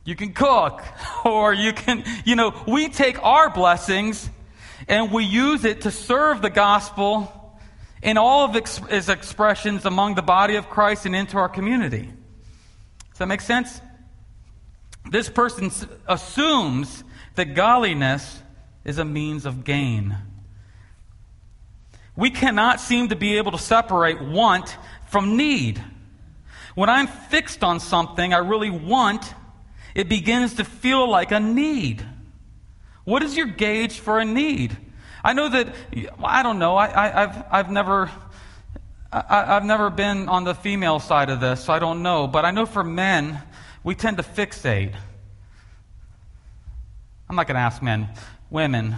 [0.05, 0.83] you can cook
[1.25, 4.29] or you can, you know, we take our blessings
[4.89, 7.44] and we use it to serve the gospel
[8.05, 12.11] in all of its expressions among the body of Christ and into our community.
[13.11, 13.81] Does that make sense?
[15.11, 15.71] This person
[16.07, 17.03] assumes
[17.35, 18.43] that godliness
[18.85, 20.17] is a means of gain.
[22.15, 24.77] We cannot seem to be able to separate want
[25.09, 25.83] from need.
[26.75, 29.33] When I'm fixed on something I really want,
[29.95, 32.07] it begins to feel like a need.
[33.05, 34.77] What is your gauge for a need?
[35.25, 35.75] I know that,
[36.23, 38.11] I don't know, I, have I've never.
[39.11, 42.27] I, I've never been on the female side of this, so I don't know.
[42.27, 43.41] But I know for men,
[43.85, 44.93] we tend to fixate.
[47.29, 48.09] I'm not going to ask men.
[48.51, 48.97] Women,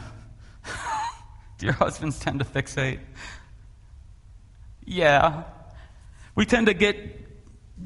[1.58, 2.98] do your husbands tend to fixate?
[4.86, 5.44] Yeah.
[6.34, 6.96] We tend to get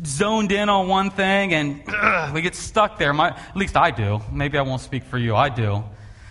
[0.07, 3.12] zoned in on one thing and ugh, we get stuck there.
[3.12, 4.20] My, at least I do.
[4.31, 5.35] Maybe I won't speak for you.
[5.35, 5.83] I do.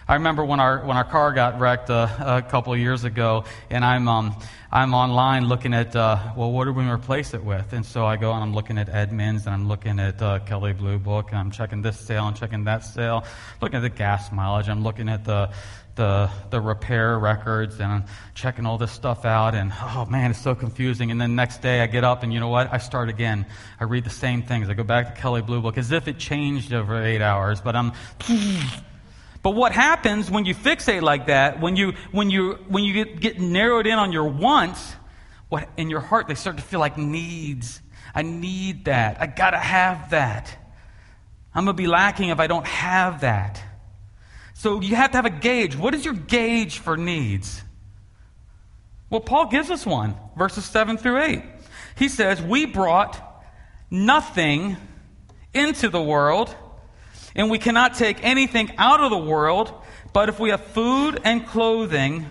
[0.10, 3.44] I remember when our when our car got wrecked uh, a couple of years ago,
[3.70, 4.36] and I'm um,
[4.72, 7.74] I'm online looking at uh, well, what are we replace it with?
[7.74, 10.74] And so I go and I'm looking at Edmunds and I'm looking at uh, Kelley
[10.74, 13.24] Blue Book and I'm checking this sale and checking that sale,
[13.62, 14.68] looking at the gas mileage.
[14.68, 15.52] I'm looking at the
[15.94, 20.42] the the repair records and I'm checking all this stuff out and oh man, it's
[20.42, 21.12] so confusing.
[21.12, 22.74] And then next day I get up and you know what?
[22.74, 23.46] I start again.
[23.80, 24.70] I read the same things.
[24.70, 27.76] I go back to Kelley Blue Book as if it changed over eight hours, but
[27.76, 27.92] I'm
[29.42, 33.20] but what happens when you fixate like that, when you, when you, when you get,
[33.20, 34.96] get narrowed in on your wants,
[35.48, 37.82] what, in your heart, they start to feel like needs.
[38.14, 39.22] I need that.
[39.22, 40.56] I got to have that.
[41.54, 43.64] I'm going to be lacking if I don't have that.
[44.54, 45.76] So you have to have a gauge.
[45.76, 47.64] What is your gauge for needs?
[49.10, 51.44] Well, Paul gives us one, verses 7 through 8.
[51.96, 53.44] He says, We brought
[53.90, 54.78] nothing
[55.54, 56.54] into the world
[57.36, 59.74] and we cannot take anything out of the world,
[60.14, 62.26] but if we have food and clothing,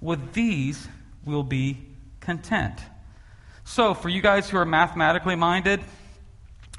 [0.00, 0.88] with these
[1.24, 1.78] we'll be
[2.20, 2.78] content.
[3.64, 5.80] So, for you guys who are mathematically minded,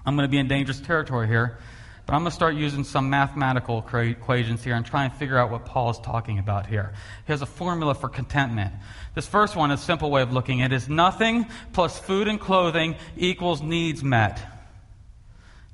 [0.05, 1.57] I'm going to be in dangerous territory here,
[2.05, 5.49] but I'm going to start using some mathematical equations here and try and figure out
[5.49, 6.93] what Paul is talking about here.
[7.25, 8.73] He has a formula for contentment.
[9.15, 12.39] This first one, a simple way of looking at it, is nothing plus food and
[12.39, 14.39] clothing equals needs met.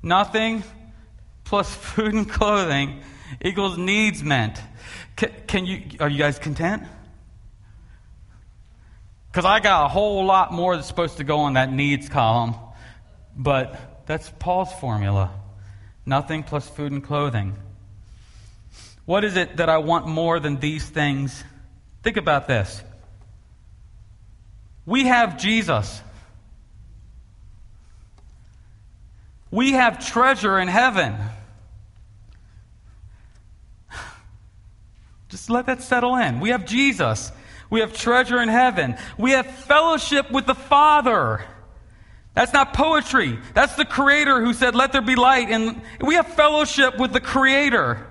[0.02, 0.64] Nothing
[1.52, 3.02] plus food and clothing
[3.44, 4.58] equals needs met.
[5.16, 6.82] Can, can you, are you guys content?
[9.30, 12.54] Because I got a whole lot more that's supposed to go on that needs column,
[13.36, 15.30] but that's Paul's formula.
[16.06, 17.54] Nothing plus food and clothing.
[19.04, 21.44] What is it that I want more than these things?
[22.02, 22.82] Think about this.
[24.86, 26.00] We have Jesus.
[29.50, 31.14] We have treasure in heaven.
[35.32, 36.40] Just let that settle in.
[36.40, 37.32] We have Jesus.
[37.70, 38.98] We have treasure in heaven.
[39.16, 41.42] We have fellowship with the Father.
[42.34, 43.38] That's not poetry.
[43.54, 45.48] That's the Creator who said, Let there be light.
[45.48, 48.06] And we have fellowship with the Creator.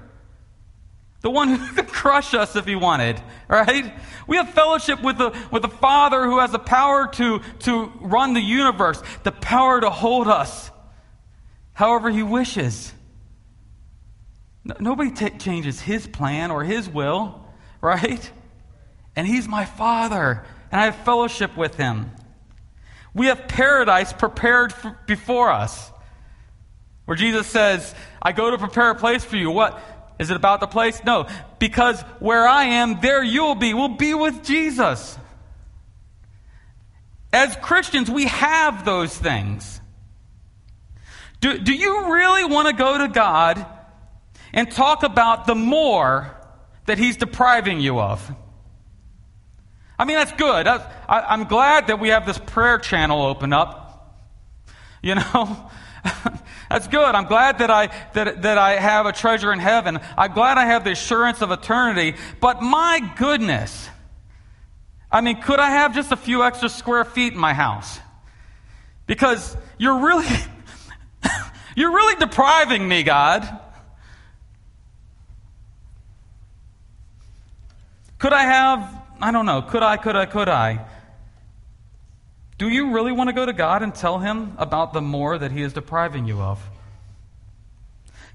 [1.21, 3.93] The one who could crush us if he wanted, right?
[4.25, 8.33] We have fellowship with the, with the Father who has the power to, to run
[8.33, 10.71] the universe, the power to hold us
[11.73, 12.91] however he wishes.
[14.63, 17.45] No, nobody t- changes his plan or his will,
[17.81, 18.31] right?
[19.15, 22.11] And he's my father, and I have fellowship with him.
[23.13, 25.91] We have paradise prepared for, before us.
[27.05, 29.51] Where Jesus says, I go to prepare a place for you.
[29.51, 29.81] What?
[30.19, 31.03] Is it about the place?
[31.03, 31.27] No.
[31.59, 33.73] Because where I am, there you'll be.
[33.73, 35.17] We'll be with Jesus.
[37.33, 39.81] As Christians, we have those things.
[41.39, 43.65] Do, do you really want to go to God
[44.53, 46.37] and talk about the more
[46.85, 48.33] that He's depriving you of?
[49.97, 50.67] I mean, that's good.
[50.67, 54.17] I, I'm glad that we have this prayer channel open up.
[55.03, 55.69] You know?
[56.69, 57.03] That's good.
[57.03, 59.99] I'm glad that I, that, that I have a treasure in heaven.
[60.17, 62.17] I'm glad I have the assurance of eternity.
[62.39, 63.89] But my goodness,
[65.11, 67.99] I mean, could I have just a few extra square feet in my house?
[69.05, 70.27] Because you're really,
[71.75, 73.59] You're really depriving me, God.
[78.21, 80.85] Could I have, I don't know, could I, could I, could I?
[82.59, 85.51] Do you really want to go to God and tell Him about the more that
[85.51, 86.63] He is depriving you of?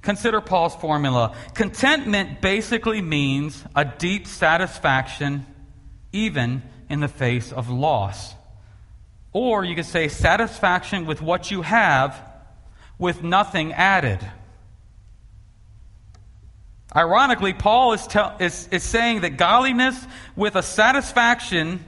[0.03, 1.37] Consider Paul's formula.
[1.55, 5.47] Contentment basically means a deep satisfaction,
[6.11, 8.35] even in the face of loss.
[9.33, 12.21] Or you could say satisfaction with what you have,
[12.99, 14.19] with nothing added.
[16.97, 18.09] Ironically, Paul is,
[18.41, 20.03] is, is saying that godliness
[20.35, 21.85] with a satisfaction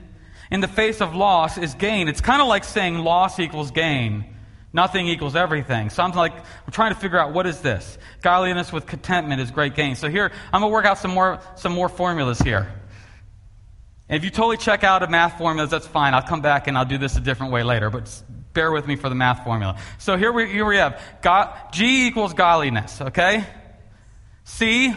[0.51, 2.07] in the face of loss is gain.
[2.07, 4.35] It's kind of like saying loss equals gain.
[4.71, 5.89] Nothing equals everything.
[5.89, 7.97] So I'm like, I'm trying to figure out what is this?
[8.21, 9.95] Godliness with contentment is great gain.
[9.95, 12.71] So here, I'm going to work out some more, some more formulas here.
[14.09, 16.13] And if you totally check out of math formulas, that's fine.
[16.13, 18.95] I'll come back and I'll do this a different way later, but bear with me
[18.95, 19.79] for the math formula.
[19.97, 23.45] So here we, here we have God, G equals godliness, okay?
[24.49, 24.93] C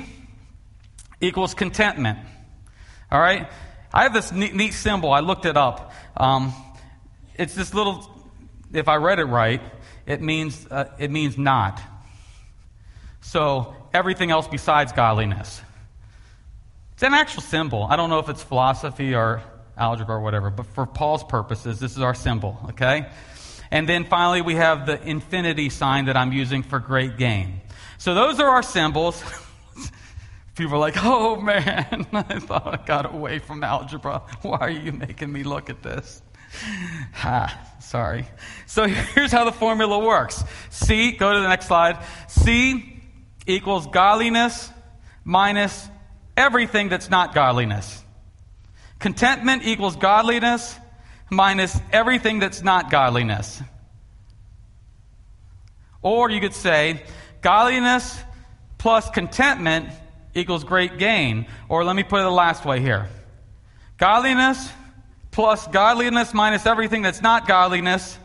[1.20, 2.18] equals contentment.
[3.11, 3.48] All right?
[3.94, 5.12] I have this neat, neat symbol.
[5.12, 5.92] I looked it up.
[6.16, 6.53] Um,
[7.36, 8.11] it's this little,
[8.72, 9.61] if I read it right,
[10.07, 11.80] it means, uh, it means not.
[13.20, 15.62] So everything else besides godliness.
[16.94, 17.86] It's an actual symbol.
[17.88, 19.42] I don't know if it's philosophy or
[19.76, 23.07] algebra or whatever, but for Paul's purposes, this is our symbol, okay?
[23.70, 27.61] And then finally, we have the infinity sign that I'm using for great gain.
[28.03, 29.22] So those are our symbols.
[30.57, 34.22] People are like, oh man, I thought I got away from algebra.
[34.42, 36.20] Why are you making me look at this?
[37.12, 38.26] Ha, sorry.
[38.66, 42.05] So here's how the formula works C, go to the next slide.
[42.26, 43.00] C
[43.46, 44.68] equals godliness
[45.22, 45.88] minus
[46.36, 48.03] everything that's not godliness.
[48.98, 50.76] Contentment equals godliness
[51.30, 53.62] minus everything that's not godliness.
[56.03, 57.05] Or you could say,
[57.43, 58.18] godliness
[58.78, 59.90] plus contentment
[60.34, 61.47] equals great gain.
[61.68, 63.09] Or let me put it the last way here
[63.99, 64.68] godliness
[65.30, 68.18] plus godliness minus everything that's not godliness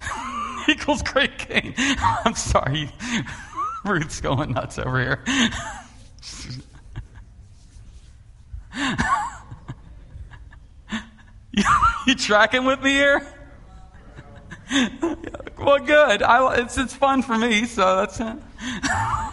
[0.68, 1.74] equals great gain.
[1.78, 2.90] I'm sorry.
[3.84, 5.24] Ruth's going nuts over here.
[11.52, 11.64] you,
[12.06, 13.26] you tracking with me here?
[15.58, 16.22] well, good.
[16.22, 18.36] I, it's, it's fun for me, so that's it.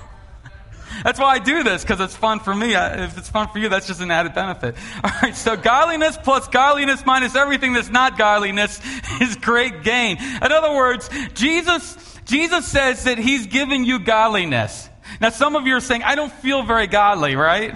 [1.03, 2.75] That's why I do this, because it's fun for me.
[2.75, 4.75] If it's fun for you, that's just an added benefit.
[5.03, 8.79] All right, so godliness plus godliness minus everything that's not godliness
[9.21, 10.17] is great gain.
[10.17, 14.87] In other words, Jesus, Jesus says that he's given you godliness.
[15.19, 17.75] Now, some of you are saying, I don't feel very godly, right?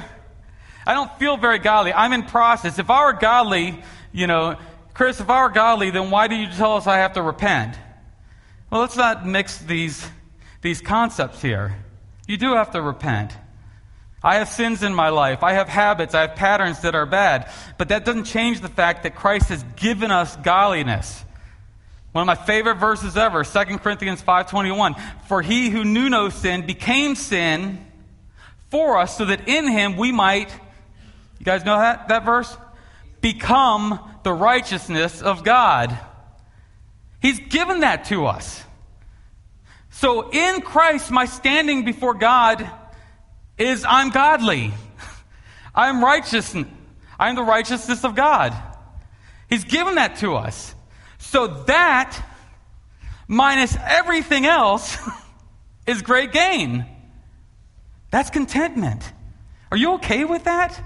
[0.86, 1.94] I don't feel very godly.
[1.94, 2.80] I'm in process.
[2.80, 3.84] If I were godly,
[4.14, 4.58] you know,
[4.94, 7.78] Chris, if I were godly, then why do you tell us I have to repent?
[8.70, 10.08] Well, let's not mix these,
[10.62, 11.78] these concepts here.
[12.28, 13.36] You do have to repent.
[14.24, 15.44] I have sins in my life.
[15.44, 16.14] I have habits.
[16.16, 17.52] I have patterns that are bad.
[17.78, 21.24] But that doesn't change the fact that Christ has given us godliness.
[22.12, 24.96] One of my favorite verses ever, 2 Corinthians 5:21.
[25.28, 27.86] For he who knew no sin became sin
[28.72, 30.52] for us so that in him we might
[31.40, 32.58] You guys know that that verse?
[33.22, 35.98] Become the righteousness of God.
[37.22, 38.64] He's given that to us.
[39.98, 42.70] So in Christ, my standing before God
[43.58, 44.72] is I'm godly.
[45.76, 46.56] I'm righteous.
[47.18, 48.54] I'm the righteousness of God.
[49.50, 50.76] He's given that to us.
[51.18, 52.16] So that,
[53.28, 54.96] minus everything else,
[55.88, 56.86] is great gain.
[58.12, 59.02] That's contentment.
[59.72, 60.80] Are you okay with that?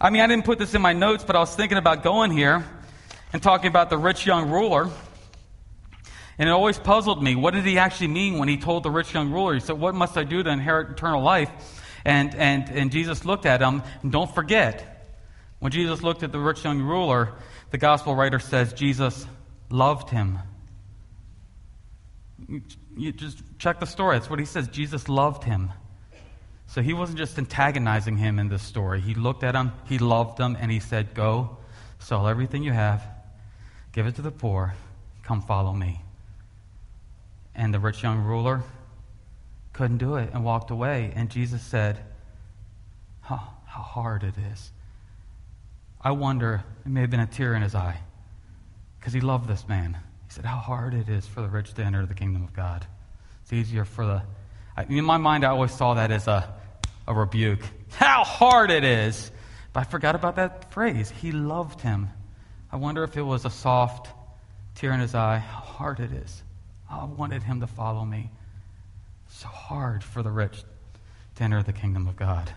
[0.00, 2.30] I mean, I didn't put this in my notes, but I was thinking about going
[2.30, 2.64] here
[3.34, 4.88] and talking about the rich young ruler.
[6.38, 7.36] And it always puzzled me.
[7.36, 9.54] What did he actually mean when he told the rich young ruler?
[9.54, 11.50] He said, What must I do to inherit eternal life?
[12.04, 13.82] And, and, and Jesus looked at him.
[14.02, 14.94] And don't forget,
[15.60, 17.32] when Jesus looked at the rich young ruler,
[17.70, 19.26] the gospel writer says Jesus
[19.70, 20.38] loved him.
[22.96, 24.18] You just check the story.
[24.18, 24.68] That's what he says.
[24.68, 25.70] Jesus loved him.
[26.66, 29.00] So he wasn't just antagonizing him in this story.
[29.00, 31.58] He looked at him, he loved him, and he said, Go,
[31.98, 33.06] sell everything you have,
[33.92, 34.74] give it to the poor,
[35.22, 36.03] come follow me.
[37.54, 38.62] And the rich young ruler
[39.72, 41.12] couldn't do it and walked away.
[41.14, 41.98] And Jesus said,
[43.30, 44.70] oh, How hard it is.
[46.00, 47.98] I wonder, it may have been a tear in his eye
[48.98, 49.98] because he loved this man.
[50.26, 52.86] He said, How hard it is for the rich to enter the kingdom of God.
[53.42, 54.22] It's easier for the.
[54.88, 56.54] in my mind, I always saw that as a,
[57.06, 57.60] a rebuke.
[57.96, 59.30] How hard it is.
[59.72, 61.10] But I forgot about that phrase.
[61.10, 62.08] He loved him.
[62.70, 64.08] I wonder if it was a soft
[64.76, 65.38] tear in his eye.
[65.38, 66.42] How hard it is.
[67.00, 68.30] I wanted him to follow me.
[69.28, 70.62] So hard for the rich
[71.36, 72.52] to enter the kingdom of God.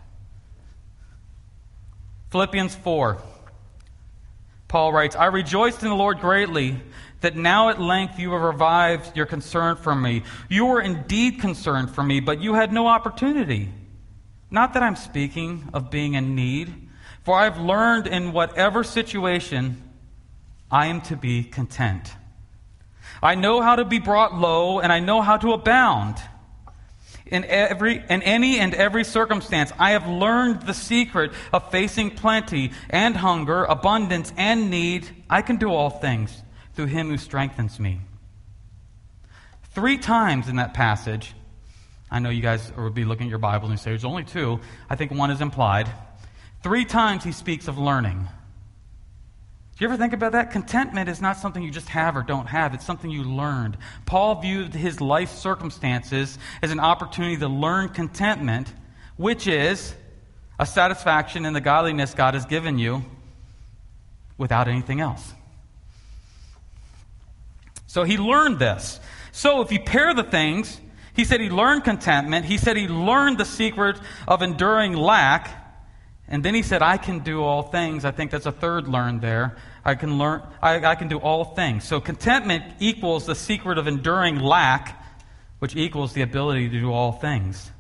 [2.29, 3.17] Philippians 4.
[4.67, 6.77] Paul writes, I rejoiced in the Lord greatly
[7.21, 10.23] that now at length you have revived your concern for me.
[10.49, 13.69] You were indeed concerned for me, but you had no opportunity.
[14.51, 16.89] Not that I'm speaking of being in need,
[17.23, 19.81] for I've learned in whatever situation
[20.69, 22.13] I am to be content.
[23.21, 26.17] I know how to be brought low, and I know how to abound.
[27.25, 32.71] In, every, in any and every circumstance, I have learned the secret of facing plenty
[32.89, 35.07] and hunger, abundance and need.
[35.29, 36.41] I can do all things
[36.73, 38.01] through him who strengthens me.
[39.71, 41.33] Three times in that passage,
[42.09, 44.61] I know you guys will be looking at your Bible and say there's only two.
[44.89, 45.89] I think one is implied.
[46.63, 48.27] Three times he speaks of learning.
[49.77, 50.49] Do you ever think about that?
[50.49, 53.77] Contentment is not something you just have or don't have, it's something you learned.
[54.07, 58.73] Paul viewed his life circumstances as an opportunity to learn contentment,
[59.17, 59.93] which is
[60.57, 63.05] a satisfaction in the godliness God has given you
[64.35, 65.31] without anything else.
[67.85, 68.99] So he learned this.
[69.31, 70.81] So if you pair the things,
[71.13, 75.66] he said he learned contentment, he said he learned the secret of enduring lack.
[76.27, 78.03] And then he said, I can do all things.
[78.03, 79.55] I think that's a third learn there.
[79.85, 81.85] I can learn, I, I can do all things.
[81.85, 85.01] So contentment equals the secret of enduring lack,
[85.59, 87.71] which equals the ability to do all things.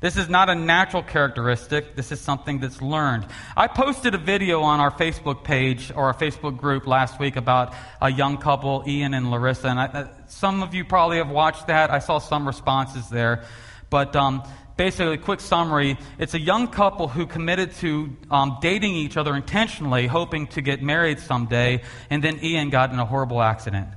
[0.00, 1.96] This is not a natural characteristic.
[1.96, 3.26] This is something that's learned.
[3.56, 7.74] I posted a video on our Facebook page or our Facebook group last week about
[8.00, 9.66] a young couple, Ian and Larissa.
[9.66, 11.90] And I, some of you probably have watched that.
[11.90, 13.44] I saw some responses there.
[13.90, 14.44] But um,
[14.78, 20.06] basically, quick summary it's a young couple who committed to um, dating each other intentionally,
[20.06, 23.88] hoping to get married someday, and then Ian got in a horrible accident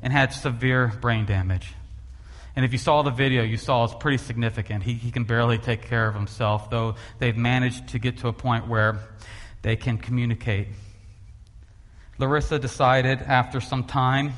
[0.00, 1.72] and had severe brain damage.
[2.54, 4.84] And if you saw the video, you saw it's pretty significant.
[4.84, 8.32] He, he can barely take care of himself, though they've managed to get to a
[8.32, 9.00] point where
[9.62, 10.68] they can communicate.
[12.18, 14.32] Larissa decided after some time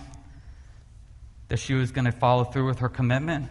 [1.48, 3.50] that she was going to follow through with her commitment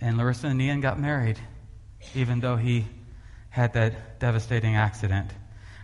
[0.00, 1.38] and Larissa and Ian got married,
[2.14, 2.86] even though he
[3.50, 5.30] had that devastating accident.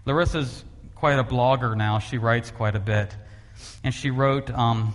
[0.04, 1.98] Larissa's quite a blogger now.
[1.98, 3.16] She writes quite a bit.
[3.82, 4.94] And she wrote, um,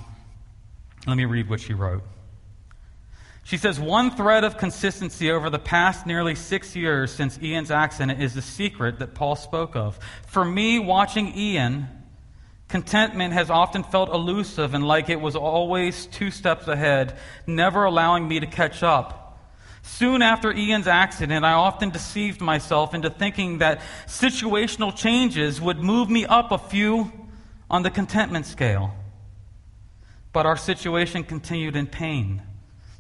[1.06, 2.04] let me read what she wrote.
[3.44, 8.22] She says, One thread of consistency over the past nearly six years since Ian's accident
[8.22, 9.98] is the secret that Paul spoke of.
[10.26, 11.88] For me, watching Ian,
[12.68, 18.28] Contentment has often felt elusive and like it was always two steps ahead, never allowing
[18.28, 19.40] me to catch up.
[19.84, 26.10] Soon after Ian's accident, I often deceived myself into thinking that situational changes would move
[26.10, 27.12] me up a few
[27.70, 28.94] on the contentment scale.
[30.34, 32.42] But our situation continued in pain.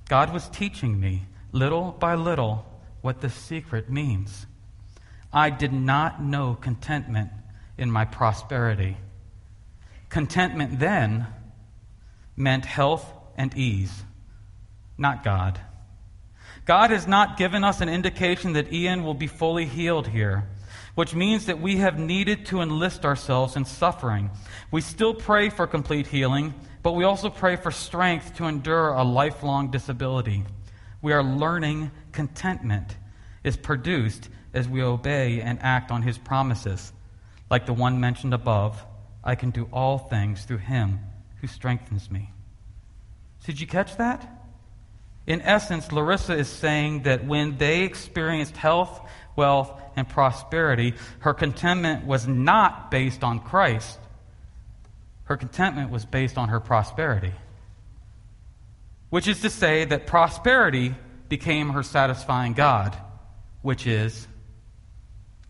[0.07, 2.65] God was teaching me, little by little,
[3.01, 4.45] what the secret means.
[5.33, 7.31] I did not know contentment
[7.77, 8.95] in my prosperity.
[10.09, 11.27] Contentment then
[12.35, 13.05] meant health
[13.35, 14.03] and ease,
[14.97, 15.59] not God.
[16.65, 20.47] God has not given us an indication that Ian will be fully healed here,
[20.95, 24.29] which means that we have needed to enlist ourselves in suffering.
[24.71, 26.53] We still pray for complete healing,
[26.83, 30.43] but we also pray for strength to endure a lifelong disability.
[31.01, 32.97] We are learning contentment
[33.43, 36.91] is produced as we obey and act on his promises,
[37.49, 38.83] like the one mentioned above
[39.27, 41.01] I can do all things through him
[41.41, 42.31] who strengthens me.
[43.45, 44.25] Did you catch that?
[45.27, 49.01] In essence, Larissa is saying that when they experienced health,
[49.35, 53.99] wealth, and prosperity, her contentment was not based on Christ.
[55.25, 57.33] Her contentment was based on her prosperity.
[59.09, 60.95] Which is to say that prosperity
[61.27, 62.97] became her satisfying God,
[63.61, 64.25] which is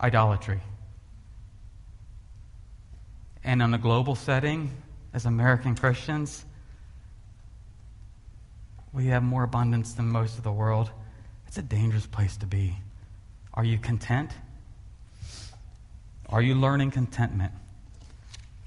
[0.02, 0.62] idolatry.
[3.48, 4.70] And in a global setting,
[5.14, 6.44] as American Christians,
[8.92, 10.92] we have more abundance than most of the world.
[11.48, 12.76] It's a dangerous place to be.
[13.54, 14.32] Are you content?
[16.28, 17.54] Are you learning contentment?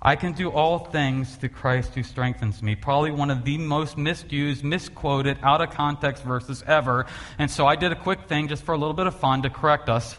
[0.00, 2.74] I can do all things through Christ who strengthens me.
[2.74, 7.04] Probably one of the most misused, misquoted, out of context verses ever.
[7.38, 9.50] And so I did a quick thing just for a little bit of fun to
[9.50, 10.18] correct us.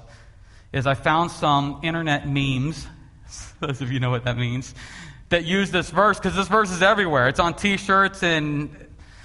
[0.72, 2.86] Is I found some internet memes
[3.60, 4.74] those of you know what that means,
[5.30, 7.28] that use this verse because this verse is everywhere.
[7.28, 8.70] It's on t shirts and.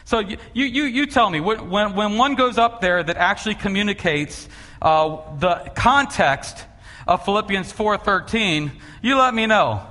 [0.05, 4.49] So you, you, you tell me, when, when one goes up there that actually communicates
[4.81, 6.65] uh, the context
[7.09, 8.71] of Philippians 4.13,
[9.03, 9.85] you let me know.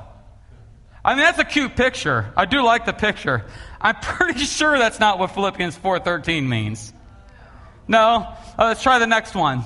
[1.04, 2.34] I mean, that's a cute picture.
[2.36, 3.46] I do like the picture.
[3.80, 6.94] I'm pretty sure that's not what Philippians 4.13 means.
[7.88, 8.34] No?
[8.58, 9.64] Uh, let's try the next one.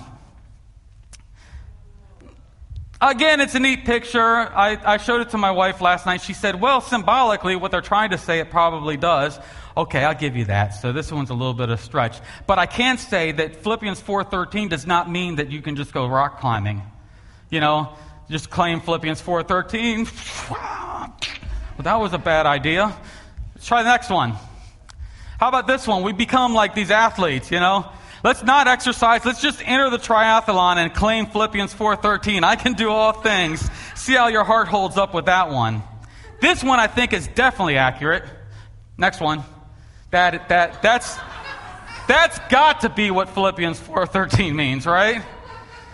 [3.01, 4.19] Again, it's a neat picture.
[4.19, 6.21] I, I showed it to my wife last night.
[6.21, 9.39] She said, well, symbolically, what they're trying to say, it probably does.
[9.77, 10.69] Okay, I'll give you that.
[10.71, 12.19] So this one's a little bit of a stretch.
[12.45, 16.07] But I can say that Philippians 4.13 does not mean that you can just go
[16.07, 16.81] rock climbing.
[17.49, 17.93] You know,
[18.29, 20.49] just claim Philippians 4.13.
[20.51, 22.93] well, that was a bad idea.
[23.55, 24.33] Let's try the next one.
[25.39, 26.03] How about this one?
[26.03, 27.89] We become like these athletes, you know.
[28.23, 29.23] Let's not exercise.
[29.25, 32.43] Let's just enter the triathlon and claim Philippians 4:13.
[32.43, 33.69] I can do all things.
[33.95, 35.83] See how your heart holds up with that one.
[36.41, 38.23] This one I think is definitely accurate.
[38.97, 39.43] Next one.
[40.11, 41.17] That that that's
[42.07, 45.21] that's got to be what Philippians 4:13 means, right?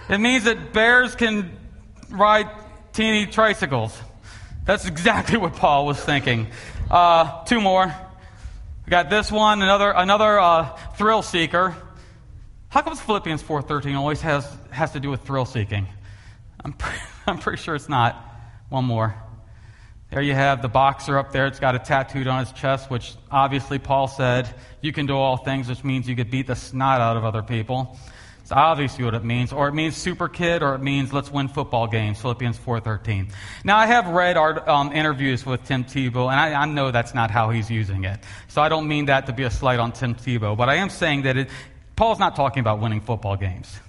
[0.10, 1.58] It means that bears can
[2.10, 2.50] ride
[2.94, 3.96] teeny tricycles.
[4.66, 6.48] That's exactly what Paul was thinking.
[6.90, 7.94] Uh, two more.
[8.86, 11.76] We got this one, another another uh, thrill seeker.
[12.76, 15.88] How come Philippians 4.13 always has, has to do with thrill seeking?
[16.62, 18.22] I'm, pre- I'm pretty sure it's not.
[18.68, 19.16] One more.
[20.10, 21.48] There you have the boxer up there.
[21.48, 25.38] It's got a tattooed on his chest, which obviously Paul said, you can do all
[25.38, 27.98] things, which means you could beat the snot out of other people.
[28.42, 29.54] It's obviously what it means.
[29.54, 33.32] Or it means super kid, or it means let's win football games, Philippians 4.13.
[33.64, 37.16] Now, I have read our um, interviews with Tim Tebow, and I, I, know that's
[37.16, 38.20] not how he's using it.
[38.50, 40.90] So I don't mean that to be a slight on Tim Tebow, but I am
[40.90, 41.50] saying that it,
[41.96, 43.80] Paul's not talking about winning football games.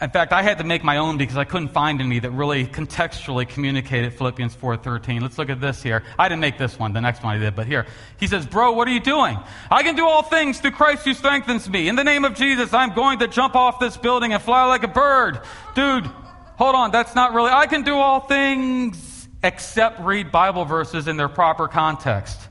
[0.00, 2.66] In fact, I had to make my own because I couldn't find any that really
[2.66, 5.20] contextually communicated Philippians 4:13.
[5.20, 6.02] Let's look at this here.
[6.18, 7.86] I didn't make this one, the next one I did, but here.
[8.18, 9.38] He says, "Bro, what are you doing?
[9.70, 11.86] I can do all things through Christ who strengthens me.
[11.86, 14.82] In the name of Jesus, I'm going to jump off this building and fly like
[14.82, 15.38] a bird."
[15.76, 16.10] Dude,
[16.56, 21.16] hold on, that's not really I can do all things except read Bible verses in
[21.16, 22.48] their proper context.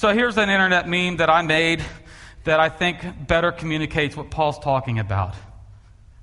[0.00, 1.84] So here's an internet meme that I made
[2.44, 5.34] that I think better communicates what Paul's talking about.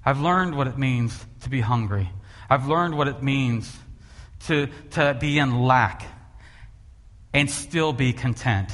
[0.03, 2.09] I've learned what it means to be hungry.
[2.49, 3.71] I've learned what it means
[4.47, 6.07] to, to be in lack
[7.35, 8.71] and still be content.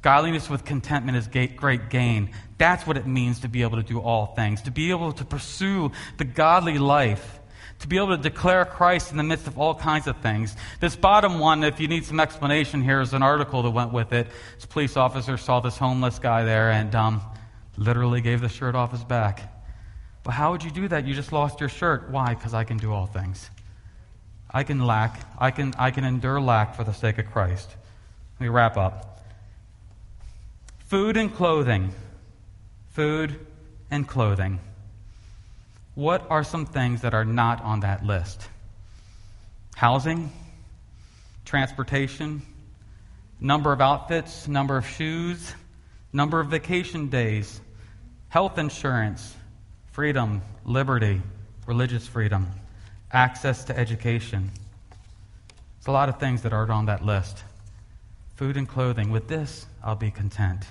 [0.00, 2.32] Godliness with contentment is great gain.
[2.58, 5.24] That's what it means to be able to do all things, to be able to
[5.24, 7.38] pursue the godly life
[7.82, 10.56] to be able to declare Christ in the midst of all kinds of things.
[10.80, 14.12] This bottom one, if you need some explanation, here is an article that went with
[14.12, 14.28] it.
[14.54, 17.20] This police officer saw this homeless guy there and um,
[17.76, 19.52] literally gave the shirt off his back.
[20.22, 21.06] But how would you do that?
[21.06, 22.08] You just lost your shirt.
[22.10, 22.34] Why?
[22.34, 23.50] Because I can do all things.
[24.48, 25.20] I can lack.
[25.38, 27.68] I can, I can endure lack for the sake of Christ.
[28.38, 29.24] Let me wrap up.
[30.86, 31.92] Food and clothing.
[32.90, 33.44] Food
[33.90, 34.60] and clothing.
[35.94, 38.48] What are some things that are not on that list?
[39.74, 40.32] Housing,
[41.44, 42.42] transportation,
[43.40, 45.54] number of outfits, number of shoes,
[46.12, 47.60] number of vacation days,
[48.28, 49.34] health insurance,
[49.90, 51.20] freedom, liberty,
[51.66, 52.48] religious freedom,
[53.12, 54.50] access to education.
[55.78, 57.44] It's a lot of things that aren't on that list.
[58.36, 59.10] Food and clothing.
[59.10, 60.64] With this, I'll be content.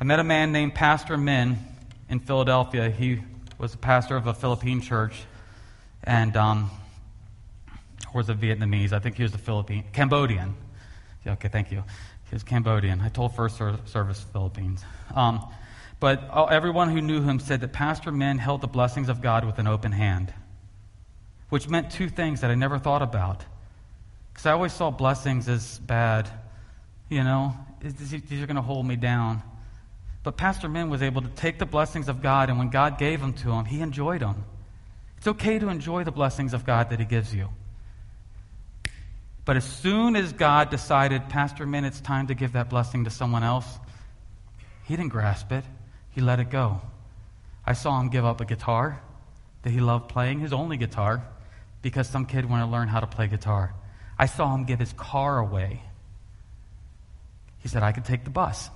[0.00, 1.58] I met a man named Pastor Min
[2.08, 2.90] in Philadelphia.
[2.90, 3.20] He
[3.58, 5.14] was a pastor of a Philippine church,
[6.04, 6.70] and um,
[8.14, 8.92] or was a Vietnamese?
[8.92, 10.54] I think he was a Philippine, Cambodian.
[11.26, 11.82] Yeah, okay, thank you.
[12.28, 13.00] He was Cambodian.
[13.00, 14.84] I told First Service Philippines.
[15.14, 15.44] Um,
[16.00, 19.58] but everyone who knew him said that Pastor Min held the blessings of God with
[19.58, 20.32] an open hand,
[21.48, 23.44] which meant two things that I never thought about.
[24.32, 26.30] Because I always saw blessings as bad.
[27.08, 29.42] You know, these are going to hold me down.
[30.28, 33.18] But Pastor Min was able to take the blessings of God, and when God gave
[33.18, 34.44] them to him, he enjoyed them.
[35.16, 37.48] It's okay to enjoy the blessings of God that he gives you.
[39.46, 43.10] But as soon as God decided, Pastor Min, it's time to give that blessing to
[43.10, 43.78] someone else,
[44.84, 45.64] he didn't grasp it.
[46.10, 46.82] He let it go.
[47.64, 49.00] I saw him give up a guitar
[49.62, 51.26] that he loved playing, his only guitar,
[51.80, 53.72] because some kid wanted to learn how to play guitar.
[54.18, 55.80] I saw him give his car away.
[57.60, 58.68] He said, I could take the bus.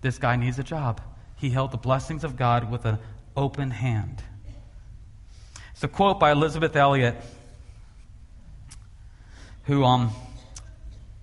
[0.00, 1.00] This guy needs a job.
[1.36, 2.98] He held the blessings of God with an
[3.36, 4.22] open hand.
[5.72, 7.16] It's a quote by Elisabeth Elliot,
[9.64, 10.10] who, um,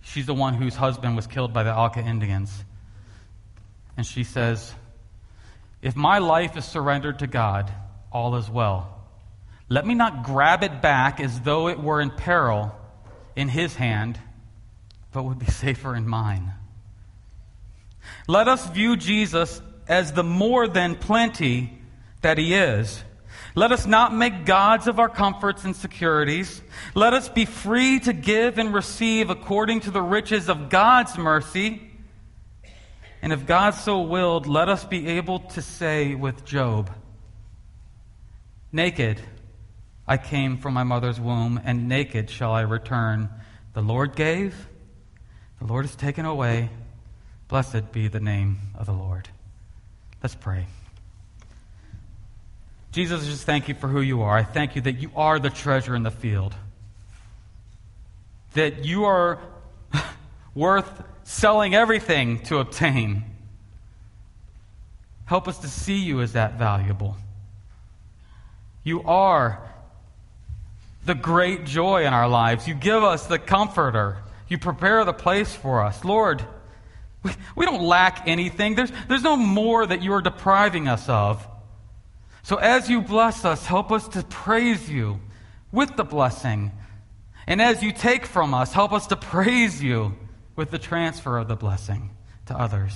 [0.02, 2.64] she's the one whose husband was killed by the Auca Indians.
[3.96, 4.74] And she says,
[5.82, 7.72] If my life is surrendered to God,
[8.12, 8.94] all is well.
[9.70, 12.76] Let me not grab it back as though it were in peril
[13.36, 14.20] in his hand,
[15.12, 16.54] but would be safer in mine.
[18.28, 21.80] Let us view Jesus as the more than plenty
[22.22, 23.04] that he is.
[23.56, 26.62] Let us not make gods of our comforts and securities.
[26.94, 31.82] Let us be free to give and receive according to the riches of God's mercy.
[33.22, 36.92] And if God so willed, let us be able to say with Job,
[38.72, 39.22] Naked
[40.08, 43.30] I came from my mother's womb, and naked shall I return.
[43.74, 44.56] The Lord gave,
[45.60, 46.70] the Lord has taken away.
[47.48, 49.30] Blessed be the name of the Lord.
[50.22, 50.66] Let's pray.
[52.92, 54.38] Jesus, I just thank you for who you are.
[54.38, 56.56] I thank you that you are the treasure in the field,
[58.54, 59.40] that you are
[60.56, 63.24] worth selling everything to obtain.
[65.26, 67.16] Help us to see you as that valuable.
[68.84, 69.62] You are
[71.06, 72.68] the great joy in our lives.
[72.68, 74.18] You give us the comforter.
[74.48, 76.04] You prepare the place for us.
[76.04, 76.44] Lord,
[77.24, 78.76] we, we don't lack anything.
[78.76, 81.48] There's, there's no more that you are depriving us of.
[82.44, 85.20] So as you bless us, help us to praise you
[85.72, 86.72] with the blessing.
[87.46, 90.16] And as you take from us, help us to praise you
[90.56, 92.12] with the transfer of the blessing
[92.46, 92.94] to others.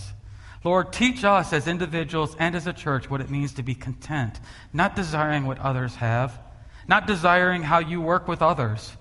[0.64, 4.40] Lord, teach us as individuals and as a church what it means to be content,
[4.72, 6.40] not desiring what others have,
[6.88, 8.96] not desiring how you work with others,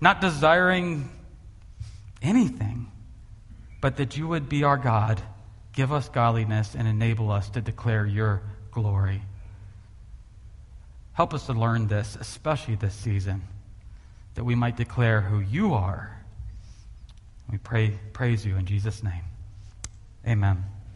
[0.00, 1.08] not desiring
[2.20, 2.90] anything,
[3.80, 5.20] but that you would be our God,
[5.72, 9.22] give us godliness, and enable us to declare your glory.
[11.12, 13.42] Help us to learn this, especially this season,
[14.34, 16.18] that we might declare who you are
[17.50, 19.24] we pray, praise you in Jesus' name.
[20.26, 20.64] Amen.